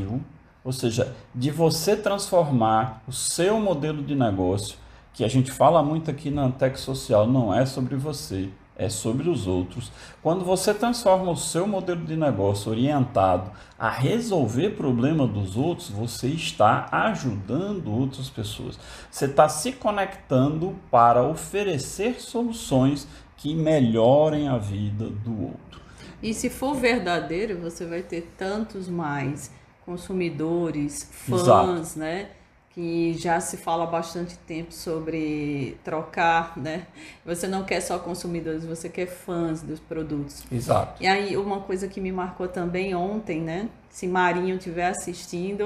ou 0.64 0.72
seja, 0.72 1.16
de 1.34 1.50
você 1.50 1.96
transformar 1.96 3.02
o 3.08 3.12
seu 3.12 3.60
modelo 3.60 4.04
de 4.04 4.16
negócio, 4.16 4.78
que 5.14 5.24
a 5.24 5.28
gente 5.28 5.52
fala 5.52 5.82
muito 5.84 6.10
aqui 6.12 6.30
na 6.30 6.50
Tech 6.52 6.80
Social, 6.80 7.28
não 7.28 7.54
é 7.54 7.66
sobre 7.66 7.96
você, 7.96 8.50
é 8.76 8.90
sobre 8.90 9.30
os 9.30 9.48
outros. 9.48 9.92
Quando 10.24 10.44
você 10.44 10.74
transforma 10.74 11.32
o 11.32 11.38
seu 11.38 11.68
modelo 11.68 12.06
de 12.06 12.16
negócio 12.16 12.72
orientado 12.72 13.52
a 13.78 13.90
resolver 13.90 14.72
problema 14.72 15.28
dos 15.28 15.56
outros, 15.56 15.90
você 15.90 16.28
está 16.28 16.88
ajudando 16.92 17.92
outras 17.92 18.30
pessoas. 18.30 18.80
Você 19.10 19.26
está 19.26 19.48
se 19.50 19.74
conectando 19.74 20.76
para 20.90 21.24
oferecer 21.24 22.20
soluções 22.22 23.08
que 23.38 23.56
melhorem 23.56 24.48
a 24.48 24.58
vida 24.58 25.06
do 25.06 25.44
outro. 25.44 25.82
E 26.22 26.34
se 26.34 26.50
for 26.50 26.76
verdadeiro, 26.76 27.58
você 27.60 27.86
vai 27.86 28.04
ter 28.04 28.32
tantos 28.38 28.88
mais 28.88 29.52
consumidores, 29.86 31.10
fãs, 31.12 31.42
Exato. 31.42 32.00
né? 32.00 32.30
Que 32.74 33.14
já 33.16 33.40
se 33.40 33.58
fala 33.58 33.84
há 33.84 33.88
bastante 33.88 34.38
tempo 34.38 34.74
sobre 34.74 35.78
trocar, 35.84 36.58
né? 36.58 36.88
Você 37.26 37.46
não 37.48 37.64
quer 37.64 37.82
só 37.82 38.00
consumidores, 38.00 38.64
você 38.64 38.88
quer 38.88 39.08
fãs 39.08 39.62
dos 39.62 39.80
produtos. 39.80 40.44
Exato. 40.50 41.04
E 41.04 41.08
aí 41.08 41.36
uma 41.36 41.60
coisa 41.60 41.88
que 41.88 42.00
me 42.00 42.12
marcou 42.12 42.48
também 42.48 42.96
ontem, 42.96 43.42
né? 43.42 43.70
Se 43.90 44.08
Marinho 44.08 44.56
estiver 44.56 44.88
assistindo, 44.88 45.66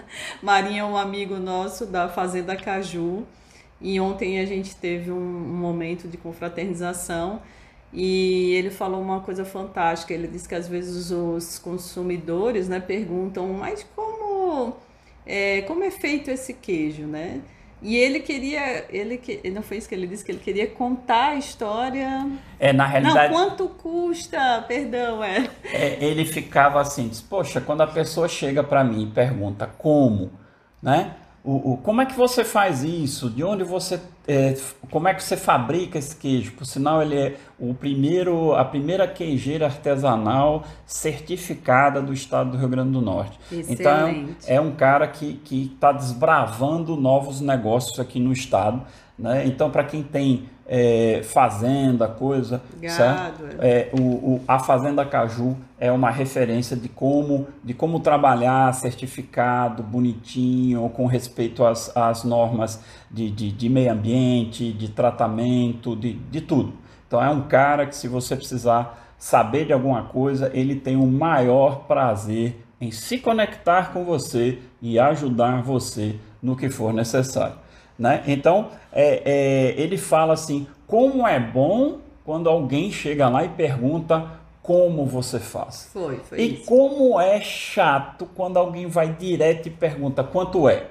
Marinho 0.42 0.80
é 0.80 0.84
um 0.84 0.96
amigo 0.96 1.36
nosso 1.36 1.84
da 1.84 2.08
Fazenda 2.08 2.56
Caju 2.56 3.26
e 3.78 4.00
ontem 4.00 4.40
a 4.40 4.46
gente 4.46 4.74
teve 4.74 5.10
um, 5.10 5.16
um 5.16 5.56
momento 5.56 6.08
de 6.08 6.16
confraternização 6.16 7.42
e 7.92 8.52
ele 8.54 8.70
falou 8.70 9.02
uma 9.02 9.20
coisa 9.20 9.44
fantástica. 9.44 10.14
Ele 10.14 10.26
disse 10.26 10.48
que 10.48 10.54
às 10.54 10.66
vezes 10.66 11.10
os 11.10 11.58
consumidores, 11.58 12.66
né, 12.66 12.80
perguntam, 12.80 13.52
mas 13.52 13.86
como 13.94 14.74
é, 15.26 15.62
como 15.62 15.82
é 15.82 15.90
feito 15.90 16.30
esse 16.30 16.54
queijo, 16.54 17.02
né? 17.02 17.40
E 17.82 17.94
ele 17.96 18.20
queria, 18.20 18.86
ele 18.88 19.18
que, 19.18 19.48
não 19.50 19.62
foi 19.62 19.76
isso 19.76 19.88
que 19.88 19.94
ele 19.94 20.06
disse 20.06 20.24
que 20.24 20.32
ele 20.32 20.38
queria 20.38 20.66
contar 20.66 21.32
a 21.32 21.34
história. 21.34 22.26
É 22.58 22.72
na 22.72 22.86
realidade. 22.86 23.32
Não, 23.32 23.48
quanto 23.48 23.68
custa? 23.68 24.64
Perdão, 24.66 25.22
é. 25.22 25.48
é 25.72 26.02
ele 26.02 26.24
ficava 26.24 26.80
assim, 26.80 27.08
diz, 27.08 27.20
poxa, 27.20 27.60
quando 27.60 27.82
a 27.82 27.86
pessoa 27.86 28.28
chega 28.28 28.64
para 28.64 28.82
mim 28.82 29.04
e 29.04 29.06
pergunta 29.06 29.66
como, 29.66 30.32
né? 30.82 31.14
O, 31.46 31.74
o, 31.74 31.76
como 31.76 32.00
é 32.00 32.06
que 32.06 32.16
você 32.16 32.42
faz 32.42 32.82
isso? 32.82 33.30
De 33.30 33.44
onde 33.44 33.62
você, 33.62 34.00
é, 34.26 34.56
como 34.90 35.06
é 35.06 35.14
que 35.14 35.22
você 35.22 35.36
fabrica 35.36 35.96
esse 35.96 36.16
queijo? 36.16 36.50
Por 36.54 36.66
sinal, 36.66 37.00
ele 37.00 37.14
é 37.16 37.36
o 37.56 37.72
primeiro, 37.72 38.52
a 38.52 38.64
primeira 38.64 39.06
queijeira 39.06 39.66
artesanal 39.66 40.64
certificada 40.84 42.02
do 42.02 42.12
estado 42.12 42.50
do 42.50 42.58
Rio 42.58 42.68
Grande 42.68 42.90
do 42.90 43.00
Norte. 43.00 43.38
Excelente. 43.52 43.72
Então 43.80 44.36
é 44.48 44.60
um 44.60 44.72
cara 44.72 45.06
que 45.06 45.40
está 45.72 45.92
desbravando 45.92 46.96
novos 46.96 47.40
negócios 47.40 48.00
aqui 48.00 48.18
no 48.18 48.32
estado. 48.32 48.82
Né? 49.16 49.46
Então, 49.46 49.70
para 49.70 49.84
quem 49.84 50.02
tem 50.02 50.48
é, 50.68 51.20
fazenda, 51.22 52.08
coisa, 52.08 52.60
Gado, 52.80 53.44
é. 53.60 53.68
é, 53.68 53.90
o, 53.92 54.02
o, 54.02 54.40
a 54.48 54.58
Fazenda 54.58 55.04
Caju 55.04 55.56
é 55.78 55.92
uma 55.92 56.10
referência 56.10 56.76
de 56.76 56.88
como, 56.88 57.46
de 57.62 57.72
como 57.72 58.00
trabalhar 58.00 58.72
certificado, 58.74 59.82
bonitinho, 59.82 60.88
com 60.90 61.06
respeito 61.06 61.64
às, 61.64 61.96
às 61.96 62.24
normas 62.24 62.82
de, 63.10 63.30
de, 63.30 63.52
de 63.52 63.68
meio 63.68 63.92
ambiente, 63.92 64.72
de 64.72 64.88
tratamento, 64.88 65.94
de, 65.94 66.14
de 66.14 66.40
tudo. 66.40 66.72
Então 67.06 67.22
é 67.22 67.30
um 67.30 67.42
cara 67.42 67.86
que 67.86 67.94
se 67.94 68.08
você 68.08 68.34
precisar 68.34 69.14
saber 69.18 69.66
de 69.66 69.72
alguma 69.72 70.02
coisa, 70.02 70.50
ele 70.52 70.74
tem 70.74 70.96
o 70.96 71.06
maior 71.06 71.84
prazer 71.86 72.64
em 72.80 72.90
se 72.90 73.18
conectar 73.18 73.92
com 73.92 74.04
você 74.04 74.58
e 74.82 74.98
ajudar 74.98 75.62
você 75.62 76.16
no 76.42 76.56
que 76.56 76.68
for 76.68 76.92
necessário. 76.92 77.65
Né? 77.98 78.22
Então, 78.26 78.68
é, 78.92 79.22
é, 79.24 79.80
ele 79.80 79.96
fala 79.96 80.34
assim: 80.34 80.66
como 80.86 81.26
é 81.26 81.40
bom 81.40 81.98
quando 82.24 82.48
alguém 82.48 82.90
chega 82.90 83.28
lá 83.28 83.44
e 83.44 83.48
pergunta 83.48 84.30
como 84.62 85.06
você 85.06 85.38
faz. 85.38 85.88
Foi, 85.92 86.16
foi 86.16 86.40
e 86.40 86.54
isso. 86.54 86.66
como 86.66 87.20
é 87.20 87.40
chato 87.40 88.28
quando 88.34 88.56
alguém 88.56 88.86
vai 88.86 89.12
direto 89.12 89.68
e 89.68 89.70
pergunta 89.70 90.24
quanto 90.24 90.68
é. 90.68 90.88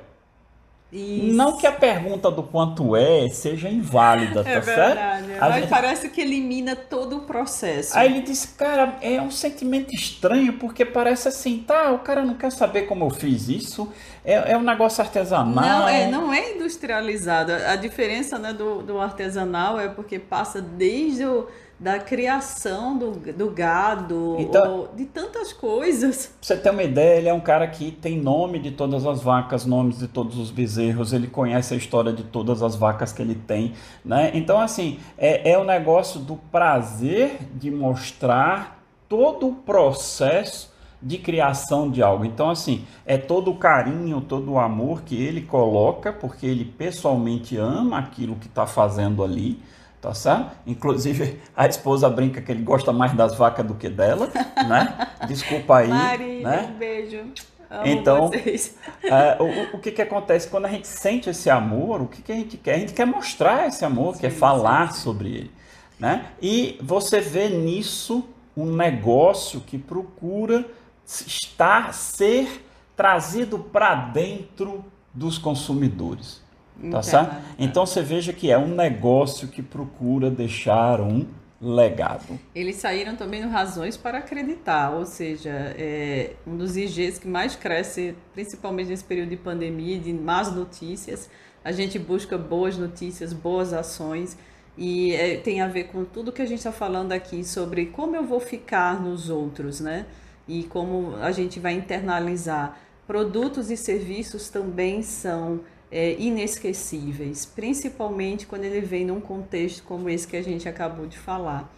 Isso. 0.95 1.35
Não 1.35 1.57
que 1.57 1.67
a 1.67 1.73
pergunta 1.73 2.31
do 2.31 2.41
quanto 2.41 2.95
é 2.95 3.27
seja 3.27 3.67
inválida, 3.67 4.45
tá 4.45 4.49
é 4.49 4.59
verdade, 4.61 5.25
certo? 5.27 5.41
Mas 5.41 5.55
gente... 5.55 5.69
parece 5.69 6.07
que 6.07 6.21
elimina 6.21 6.73
todo 6.73 7.17
o 7.17 7.19
processo. 7.21 7.97
Aí 7.97 8.09
ele 8.09 8.21
disse, 8.21 8.47
cara, 8.55 8.97
é 9.01 9.21
um 9.21 9.29
sentimento 9.29 9.93
estranho, 9.93 10.53
porque 10.53 10.85
parece 10.85 11.27
assim, 11.27 11.65
tá, 11.67 11.91
o 11.91 11.99
cara 11.99 12.23
não 12.23 12.35
quer 12.35 12.49
saber 12.49 12.83
como 12.83 13.03
eu 13.03 13.09
fiz 13.09 13.49
isso, 13.49 13.91
é, 14.23 14.53
é 14.53 14.57
um 14.57 14.63
negócio 14.63 15.03
artesanal. 15.03 15.53
Não, 15.53 15.87
é, 15.89 16.07
não 16.07 16.33
é 16.33 16.53
industrializado. 16.53 17.51
A 17.51 17.75
diferença 17.75 18.39
né, 18.39 18.53
do, 18.53 18.81
do 18.81 18.97
artesanal 18.97 19.77
é 19.77 19.89
porque 19.89 20.17
passa 20.17 20.61
desde 20.61 21.25
o 21.25 21.45
da 21.79 21.99
criação 21.99 22.97
do, 22.97 23.11
do 23.33 23.49
gado, 23.49 24.37
então, 24.39 24.87
de 24.95 25.05
tantas 25.05 25.51
coisas. 25.51 26.27
Pra 26.27 26.33
você 26.41 26.57
ter 26.57 26.69
uma 26.69 26.83
ideia, 26.83 27.17
ele 27.17 27.27
é 27.27 27.33
um 27.33 27.39
cara 27.41 27.67
que 27.67 27.91
tem 27.91 28.17
nome 28.17 28.59
de 28.59 28.71
todas 28.71 29.05
as 29.05 29.21
vacas, 29.21 29.65
nomes 29.65 29.99
de 29.99 30.07
todos 30.07 30.37
os 30.37 30.51
bezerros, 30.51 31.11
ele 31.11 31.27
conhece 31.27 31.73
a 31.73 31.77
história 31.77 32.13
de 32.13 32.23
todas 32.23 32.63
as 32.63 32.75
vacas 32.75 33.11
que 33.11 33.21
ele 33.21 33.35
tem, 33.35 33.73
né? 34.03 34.31
Então, 34.33 34.59
assim, 34.59 34.99
é, 35.17 35.51
é 35.51 35.57
o 35.57 35.65
negócio 35.65 36.19
do 36.19 36.37
prazer 36.37 37.39
de 37.53 37.69
mostrar 37.69 38.81
todo 39.09 39.49
o 39.49 39.55
processo 39.55 40.73
de 41.01 41.17
criação 41.17 41.91
de 41.91 42.01
algo. 42.01 42.25
Então, 42.25 42.49
assim, 42.49 42.85
é 43.05 43.17
todo 43.17 43.51
o 43.51 43.57
carinho, 43.57 44.21
todo 44.21 44.53
o 44.53 44.59
amor 44.59 45.03
que 45.03 45.15
ele 45.15 45.41
coloca, 45.41 46.11
porque 46.11 46.45
ele 46.45 46.65
pessoalmente 46.65 47.57
ama 47.57 47.99
aquilo 47.99 48.35
que 48.37 48.47
está 48.47 48.65
fazendo 48.65 49.23
ali, 49.23 49.59
tá 50.01 50.13
certo? 50.13 50.51
Inclusive, 50.65 51.39
a 51.55 51.67
esposa 51.67 52.09
brinca 52.09 52.41
que 52.41 52.51
ele 52.51 52.63
gosta 52.63 52.91
mais 52.93 53.13
das 53.13 53.35
vacas 53.35 53.65
do 53.65 53.75
que 53.75 53.89
dela, 53.89 54.29
né? 54.67 55.07
Desculpa 55.27 55.77
aí. 55.77 55.89
Marília, 55.89 56.47
né? 56.47 56.69
um 56.73 56.77
beijo. 56.77 57.25
Amo 57.69 57.87
Então, 57.87 58.27
vocês. 58.27 58.77
É, 59.03 59.37
o, 59.41 59.77
o 59.77 59.79
que, 59.79 59.91
que 59.91 60.01
acontece 60.01 60.47
quando 60.47 60.65
a 60.65 60.69
gente 60.69 60.87
sente 60.87 61.29
esse 61.29 61.49
amor? 61.49 62.01
O 62.01 62.07
que, 62.07 62.21
que 62.21 62.31
a 62.31 62.35
gente 62.35 62.57
quer? 62.57 62.75
A 62.75 62.79
gente 62.79 62.93
quer 62.93 63.05
mostrar 63.05 63.67
esse 63.67 63.83
amor, 63.83 64.17
quer 64.17 64.31
Sim, 64.31 64.37
falar 64.37 64.93
sobre 64.93 65.29
ele. 65.29 65.51
Né? 65.99 66.25
E 66.41 66.77
você 66.81 67.19
vê 67.19 67.49
nisso 67.49 68.27
um 68.55 68.65
negócio 68.65 69.61
que 69.61 69.77
procura 69.77 70.65
estar, 71.05 71.93
ser 71.93 72.65
trazido 72.95 73.59
para 73.59 73.95
dentro 73.95 74.85
dos 75.13 75.37
consumidores. 75.37 76.44
Tá 76.91 77.01
certo? 77.01 77.35
Então 77.57 77.85
você 77.85 78.01
veja 78.01 78.33
que 78.33 78.51
é 78.51 78.57
um 78.57 78.67
negócio 78.67 79.47
que 79.47 79.61
procura 79.61 80.29
deixar 80.29 80.99
um 81.01 81.25
legado. 81.61 82.37
Eles 82.53 82.75
saíram 82.75 83.15
também 83.15 83.41
no 83.41 83.49
Razões 83.49 83.95
para 83.95 84.19
Acreditar, 84.19 84.91
ou 84.91 85.05
seja, 85.05 85.49
é 85.77 86.33
um 86.45 86.57
dos 86.57 86.75
IGs 86.75 87.17
que 87.17 87.27
mais 87.27 87.55
cresce, 87.55 88.15
principalmente 88.33 88.89
nesse 88.89 89.03
período 89.03 89.29
de 89.29 89.37
pandemia, 89.37 89.97
de 89.97 90.13
más 90.13 90.53
notícias. 90.53 91.29
A 91.63 91.71
gente 91.71 91.97
busca 91.97 92.37
boas 92.37 92.77
notícias, 92.77 93.33
boas 93.33 93.73
ações, 93.73 94.37
e 94.77 95.15
é, 95.15 95.37
tem 95.37 95.61
a 95.61 95.67
ver 95.67 95.85
com 95.85 96.03
tudo 96.03 96.31
que 96.31 96.41
a 96.41 96.45
gente 96.45 96.59
está 96.59 96.71
falando 96.71 97.13
aqui 97.13 97.43
sobre 97.43 97.87
como 97.87 98.15
eu 98.15 98.25
vou 98.25 98.39
ficar 98.39 99.01
nos 99.01 99.29
outros, 99.29 99.79
né? 99.79 100.05
E 100.47 100.63
como 100.63 101.15
a 101.15 101.31
gente 101.31 101.59
vai 101.59 101.73
internalizar. 101.73 102.77
Produtos 103.07 103.71
e 103.71 103.77
serviços 103.77 104.49
também 104.49 105.01
são 105.01 105.61
é, 105.95 106.13
inesquecíveis, 106.19 107.45
principalmente 107.45 108.45
quando 108.45 108.65
ele 108.65 108.81
vem 108.81 109.05
num 109.05 109.21
contexto 109.21 109.81
como 109.83 110.09
esse 110.09 110.27
que 110.27 110.35
a 110.35 110.43
gente 110.43 110.67
acabou 110.67 111.07
de 111.07 111.17
falar. 111.17 111.73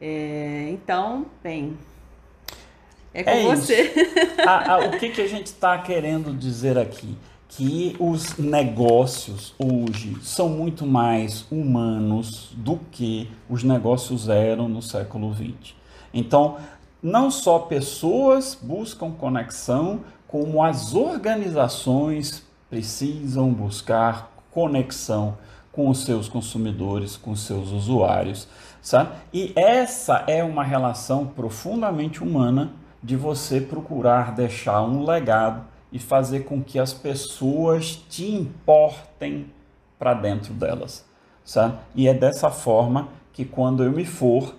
É, 0.00 0.66
então, 0.70 1.26
bem, 1.40 1.78
é 3.14 3.22
com 3.22 3.30
É 3.30 3.44
você. 3.44 3.92
Ah, 4.44 4.74
ah, 4.74 4.78
o 4.86 4.98
que, 4.98 5.08
que 5.10 5.22
a 5.22 5.28
gente 5.28 5.46
está 5.46 5.78
querendo 5.78 6.36
dizer 6.36 6.76
aqui? 6.76 7.16
Que 7.48 7.94
os 8.00 8.36
negócios 8.38 9.54
hoje 9.56 10.16
são 10.20 10.48
muito 10.48 10.84
mais 10.84 11.46
humanos 11.48 12.50
do 12.56 12.80
que 12.90 13.30
os 13.48 13.62
negócios 13.62 14.28
eram 14.28 14.68
no 14.68 14.82
século 14.82 15.32
XX. 15.32 15.76
Então, 16.12 16.56
não 17.00 17.30
só 17.30 17.60
pessoas 17.60 18.58
buscam 18.60 19.12
conexão, 19.12 20.00
como 20.26 20.60
as 20.60 20.92
organizações 20.92 22.44
precisam 22.74 23.52
buscar 23.52 24.32
conexão 24.50 25.38
com 25.70 25.88
os 25.88 26.04
seus 26.04 26.28
consumidores, 26.28 27.16
com 27.16 27.30
os 27.30 27.46
seus 27.46 27.70
usuários, 27.70 28.48
sabe? 28.82 29.10
E 29.32 29.52
essa 29.54 30.24
é 30.26 30.42
uma 30.42 30.64
relação 30.64 31.24
profundamente 31.24 32.20
humana 32.20 32.72
de 33.00 33.14
você 33.14 33.60
procurar 33.60 34.34
deixar 34.34 34.82
um 34.82 35.04
legado 35.04 35.64
e 35.92 36.00
fazer 36.00 36.40
com 36.40 36.60
que 36.60 36.80
as 36.80 36.92
pessoas 36.92 37.94
te 37.94 38.28
importem 38.28 39.46
para 39.96 40.12
dentro 40.12 40.52
delas, 40.52 41.04
sabe? 41.44 41.78
E 41.94 42.08
é 42.08 42.14
dessa 42.14 42.50
forma 42.50 43.06
que 43.32 43.44
quando 43.44 43.84
eu 43.84 43.92
me 43.92 44.04
for, 44.04 44.52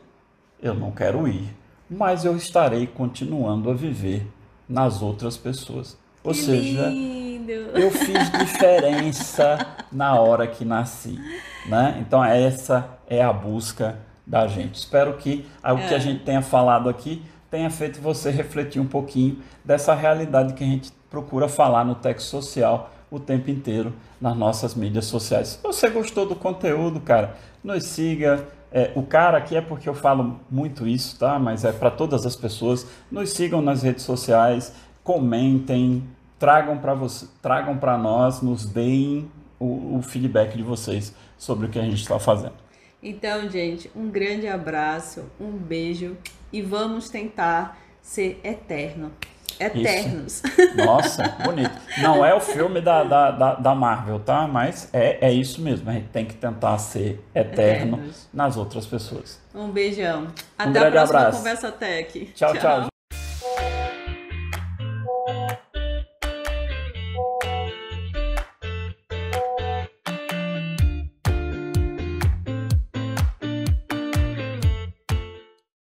eu 0.61 0.73
não 0.73 0.89
quero 0.89 1.27
ir, 1.27 1.53
mas 1.89 2.23
eu 2.23 2.37
estarei 2.37 2.87
continuando 2.87 3.69
a 3.69 3.73
viver 3.73 4.25
nas 4.69 5.01
outras 5.01 5.35
pessoas. 5.35 5.97
Ou 6.25 6.31
Que 6.33 6.37
seja, 6.39 6.87
lindo. 6.87 7.51
eu 7.51 7.91
fiz 7.91 8.31
diferença 8.31 9.65
na 9.91 10.19
hora 10.19 10.47
que 10.47 10.65
nasci, 10.65 11.19
né? 11.67 11.97
Então 12.01 12.23
essa 12.23 12.89
é 13.07 13.21
a 13.23 13.31
busca 13.31 13.97
da 14.25 14.47
gente. 14.47 14.75
Espero 14.75 15.13
que 15.13 15.45
algo 15.61 15.81
que 15.87 15.93
a 15.93 15.97
É. 15.97 15.99
gente 15.99 16.23
tenha 16.23 16.41
falado 16.41 16.89
aqui 16.89 17.21
tenha 17.51 17.69
feito 17.69 18.01
você 18.01 18.31
refletir 18.31 18.81
um 18.81 18.87
pouquinho 18.87 19.37
dessa 19.63 19.93
realidade 19.93 20.53
que 20.55 20.63
a 20.63 20.67
gente 20.67 20.91
procura 21.09 21.47
falar 21.47 21.85
no 21.85 21.95
texto 21.95 22.21
social 22.27 22.91
o 23.09 23.19
tempo 23.19 23.49
inteiro 23.51 23.93
nas 24.19 24.35
nossas 24.35 24.73
mídias 24.75 25.05
sociais. 25.05 25.49
Se 25.49 25.59
você 25.63 25.89
gostou 25.89 26.25
do 26.27 26.35
conteúdo, 26.35 26.99
cara, 26.99 27.35
nos 27.63 27.85
siga. 27.85 28.45
É, 28.71 28.91
o 28.95 29.03
cara 29.03 29.37
aqui 29.37 29.55
é 29.55 29.61
porque 29.61 29.87
eu 29.87 29.93
falo 29.93 30.37
muito 30.51 30.85
isso, 30.85 31.17
tá? 31.17 31.39
Mas 31.39 31.63
é 31.63 31.71
para 31.71 31.89
todas 31.91 32.25
as 32.25 32.35
pessoas. 32.35 32.85
Nos 33.09 33.29
sigam 33.29 33.61
nas 33.61 33.83
redes 33.83 34.03
sociais, 34.03 34.73
comentem, 35.01 36.03
tragam 36.39 36.77
para 36.77 36.93
você, 36.93 37.27
tragam 37.41 37.77
para 37.77 37.97
nós, 37.97 38.41
nos 38.41 38.65
deem 38.65 39.29
o, 39.59 39.97
o 39.97 40.01
feedback 40.01 40.55
de 40.55 40.63
vocês 40.63 41.13
sobre 41.37 41.67
o 41.67 41.69
que 41.69 41.79
a 41.79 41.83
gente 41.83 42.01
está 42.01 42.19
fazendo. 42.19 42.53
Então, 43.01 43.47
gente, 43.49 43.89
um 43.95 44.09
grande 44.09 44.47
abraço, 44.47 45.25
um 45.39 45.51
beijo 45.51 46.17
e 46.51 46.61
vamos 46.61 47.09
tentar 47.09 47.77
ser 48.01 48.39
eterno. 48.43 49.11
Eternos. 49.59 50.41
Nossa, 50.75 51.23
bonito. 51.43 51.71
Não 52.01 52.25
é 52.25 52.33
o 52.33 52.41
filme 52.41 52.81
da, 52.81 53.03
da, 53.03 53.31
da, 53.31 53.53
da 53.55 53.75
Marvel, 53.75 54.19
tá? 54.19 54.47
Mas 54.47 54.89
é, 54.91 55.25
é 55.25 55.31
isso 55.31 55.61
mesmo. 55.61 55.89
A 55.89 55.93
gente 55.93 56.09
tem 56.09 56.25
que 56.25 56.33
tentar 56.33 56.77
ser 56.77 57.23
eterno 57.33 57.97
Eternos. 57.97 58.27
nas 58.33 58.57
outras 58.57 58.85
pessoas. 58.85 59.39
Um 59.53 59.69
beijão. 59.69 60.27
Até 60.57 60.69
a 60.69 60.81
grande 60.81 60.91
próxima 60.91 61.19
abraço. 61.19 61.37
Conversa 61.37 61.71
Tech. 61.71 62.25
Tchau, 62.35 62.53
tchau. 62.57 62.94